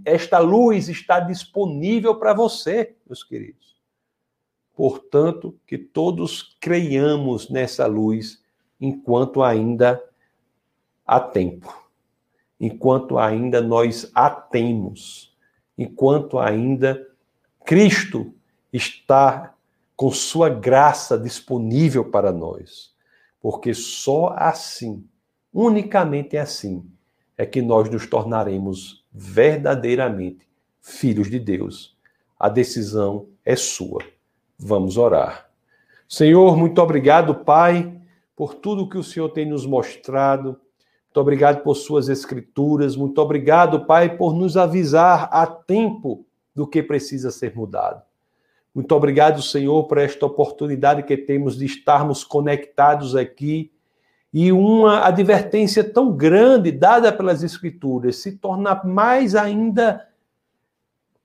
esta 0.04 0.40
luz 0.40 0.88
está 0.88 1.20
disponível 1.20 2.16
para 2.16 2.34
você, 2.34 2.96
meus 3.06 3.22
queridos. 3.22 3.71
Portanto, 4.74 5.58
que 5.66 5.76
todos 5.76 6.56
creiamos 6.60 7.50
nessa 7.50 7.86
luz 7.86 8.42
enquanto 8.80 9.42
ainda 9.42 10.02
há 11.06 11.20
tempo, 11.20 11.88
enquanto 12.58 13.18
ainda 13.18 13.60
nós 13.60 14.10
a 14.14 14.30
temos 14.30 15.32
enquanto 15.76 16.38
ainda 16.38 17.06
Cristo 17.64 18.32
está 18.72 19.54
com 19.96 20.10
sua 20.10 20.48
graça 20.48 21.18
disponível 21.18 22.04
para 22.04 22.32
nós. 22.32 22.92
Porque 23.40 23.74
só 23.74 24.34
assim, 24.36 25.04
unicamente 25.52 26.36
assim, 26.36 26.84
é 27.36 27.44
que 27.44 27.60
nós 27.60 27.90
nos 27.90 28.06
tornaremos 28.06 29.04
verdadeiramente 29.12 30.46
filhos 30.80 31.30
de 31.30 31.38
Deus. 31.38 31.96
A 32.38 32.48
decisão 32.48 33.28
é 33.44 33.56
sua. 33.56 34.02
Vamos 34.62 34.96
orar. 34.96 35.50
Senhor, 36.08 36.56
muito 36.56 36.80
obrigado, 36.80 37.34
Pai, 37.34 38.00
por 38.36 38.54
tudo 38.54 38.88
que 38.88 38.98
o 38.98 39.02
Senhor 39.02 39.28
tem 39.30 39.46
nos 39.46 39.66
mostrado 39.66 40.60
muito 41.12 41.20
obrigado 41.20 41.62
por 41.62 41.74
suas 41.74 42.08
escrituras. 42.08 42.96
Muito 42.96 43.20
obrigado, 43.20 43.84
Pai, 43.84 44.16
por 44.16 44.32
nos 44.32 44.56
avisar 44.56 45.28
a 45.30 45.46
tempo 45.46 46.24
do 46.54 46.66
que 46.66 46.82
precisa 46.82 47.30
ser 47.30 47.54
mudado. 47.54 48.00
Muito 48.74 48.90
obrigado, 48.94 49.42
Senhor, 49.42 49.84
por 49.84 49.98
esta 49.98 50.24
oportunidade 50.24 51.02
que 51.02 51.14
temos 51.14 51.58
de 51.58 51.66
estarmos 51.66 52.24
conectados 52.24 53.14
aqui 53.14 53.70
e 54.32 54.50
uma 54.50 55.06
advertência 55.06 55.84
tão 55.84 56.16
grande 56.16 56.72
dada 56.72 57.12
pelas 57.12 57.42
Escrituras 57.42 58.16
se 58.16 58.38
torna 58.38 58.82
mais 58.82 59.34
ainda 59.34 60.08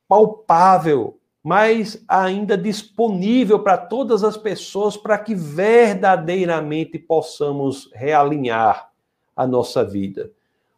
palpável, 0.05 1.17
mais 1.47 2.03
ainda 2.09 2.57
disponível 2.57 3.59
para 3.59 3.77
todas 3.77 4.21
as 4.21 4.35
pessoas 4.35 4.97
para 4.97 5.17
que 5.17 5.33
verdadeiramente 5.33 6.99
possamos 6.99 7.89
realinhar 7.93 8.91
a 9.33 9.47
nossa 9.47 9.81
vida. 9.81 10.29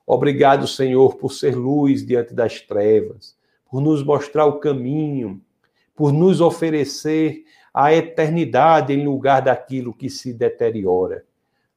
Obrigado, 0.05 0.67
Senhor, 0.67 1.15
por 1.15 1.31
ser 1.31 1.55
luz 1.55 2.05
diante 2.05 2.35
das 2.35 2.61
trevas, 2.61 3.35
por 3.67 3.81
nos 3.81 4.03
mostrar 4.03 4.45
o 4.45 4.59
caminho, 4.59 5.41
por 5.95 6.13
nos 6.13 6.39
oferecer 6.39 7.45
a 7.73 7.91
eternidade 7.91 8.93
em 8.93 9.07
lugar 9.07 9.41
daquilo 9.41 9.91
que 9.91 10.07
se 10.07 10.31
deteriora. 10.31 11.25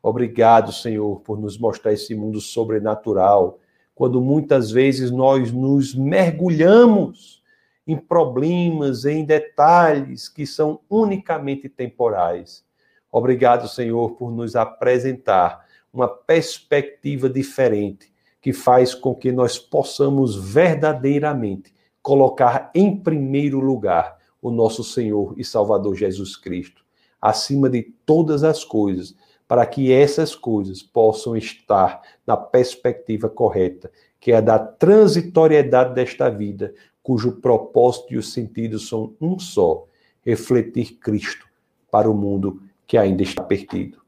Obrigado, 0.03 0.71
Senhor, 0.71 1.19
por 1.21 1.41
nos 1.41 1.57
mostrar 1.57 1.95
esse 1.95 2.15
mundo 2.15 2.43
sobrenatural, 2.43 3.59
quando 3.95 4.21
muitas 4.21 4.71
vezes 4.71 5.11
nós 5.11 5.51
nos 5.51 5.95
mergulhamos 5.95 7.42
em 7.87 7.97
problemas, 7.97 9.05
em 9.05 9.25
detalhes 9.25 10.29
que 10.29 10.47
são 10.47 10.81
unicamente 10.89 11.69
temporais. 11.69 12.65
Obrigado, 13.11 13.69
Senhor, 13.69 14.13
por 14.13 14.31
nos 14.31 14.57
apresentar 14.57 15.67
uma 15.93 16.09
perspectiva 16.09 17.29
diferente, 17.29 18.13
que 18.41 18.53
faz 18.53 18.95
com 18.95 19.15
que 19.15 19.31
nós 19.31 19.59
possamos 19.59 20.35
verdadeiramente 20.35 21.73
colocar 22.03 22.71
em 22.75 22.97
primeiro 22.97 23.61
lugar 23.61 24.19
o 24.41 24.51
nosso 24.51 24.83
Senhor 24.83 25.35
e 25.37 25.45
Salvador 25.45 25.95
Jesus 25.95 26.37
Cristo, 26.37 26.85
acima 27.21 27.71
de 27.71 27.83
todas 28.05 28.43
as 28.43 28.65
coisas, 28.65 29.15
para 29.47 29.65
que 29.67 29.93
essas 29.93 30.35
coisas 30.35 30.83
possam 30.83 31.37
estar 31.37 32.01
na 32.27 32.37
perspectiva 32.37 33.29
correta, 33.29 33.93
que 34.23 34.31
é 34.31 34.37
a 34.37 34.41
da 34.41 34.57
transitoriedade 34.57 35.95
desta 35.95 36.31
vida, 36.31 36.73
cujo 37.03 37.41
propósito 37.41 38.15
e 38.15 38.17
o 38.17 38.23
sentido 38.23 38.79
são 38.79 39.15
um 39.21 39.37
só: 39.37 39.85
refletir 40.25 40.93
Cristo 41.01 41.45
para 41.91 42.09
o 42.09 42.15
mundo 42.15 42.63
que 42.87 42.97
ainda 42.97 43.25
está 43.25 43.43
perdido. 43.43 43.99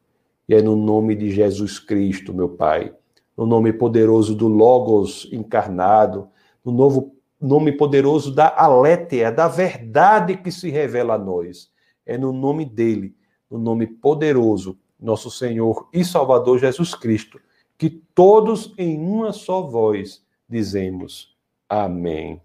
E 0.49 0.55
é 0.55 0.63
no 0.63 0.77
nome 0.77 1.17
de 1.17 1.33
Jesus 1.33 1.81
Cristo, 1.81 2.33
meu 2.33 2.49
Pai, 2.49 2.95
no 3.37 3.45
nome 3.45 3.73
poderoso 3.73 4.37
do 4.37 4.47
Logos 4.47 5.29
encarnado, 5.33 6.29
no 6.65 6.71
novo 6.71 7.13
nome 7.41 7.73
poderoso 7.73 8.33
da 8.33 8.55
Alétea, 8.57 9.33
da 9.33 9.49
verdade 9.49 10.37
que 10.37 10.53
se 10.53 10.71
revela 10.71 11.15
a 11.15 11.19
nós. 11.19 11.73
É 12.07 12.17
no 12.17 12.33
nome 12.33 12.65
dele, 12.65 13.17
no 13.51 13.59
nome 13.59 13.89
poderoso, 13.89 14.79
nosso 15.01 15.29
Senhor 15.29 15.89
e 15.93 16.05
Salvador 16.05 16.61
Jesus 16.61 16.95
Cristo, 16.95 17.41
que 17.79 17.91
todos 17.91 18.73
em 18.79 18.99
uma 18.99 19.33
só 19.33 19.63
voz 19.63 20.23
dizemos: 20.49 21.35
Amém. 21.69 22.41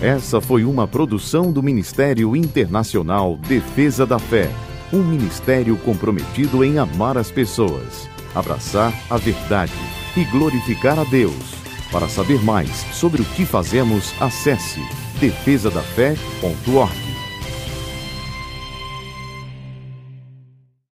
Essa 0.00 0.40
foi 0.40 0.64
uma 0.64 0.88
produção 0.88 1.52
do 1.52 1.62
Ministério 1.62 2.34
Internacional 2.34 3.36
Defesa 3.36 4.04
da 4.04 4.18
Fé, 4.18 4.50
um 4.92 5.00
ministério 5.00 5.76
comprometido 5.78 6.64
em 6.64 6.76
amar 6.76 7.16
as 7.16 7.30
pessoas, 7.30 8.08
abraçar 8.34 8.92
a 9.08 9.16
verdade 9.16 9.72
e 10.16 10.24
glorificar 10.24 10.98
a 10.98 11.04
Deus. 11.04 11.54
Para 11.92 12.08
saber 12.08 12.42
mais 12.42 12.68
sobre 12.92 13.22
o 13.22 13.24
que 13.24 13.46
fazemos, 13.46 14.12
acesse 14.20 14.80
defesadafé.org. 15.20 17.11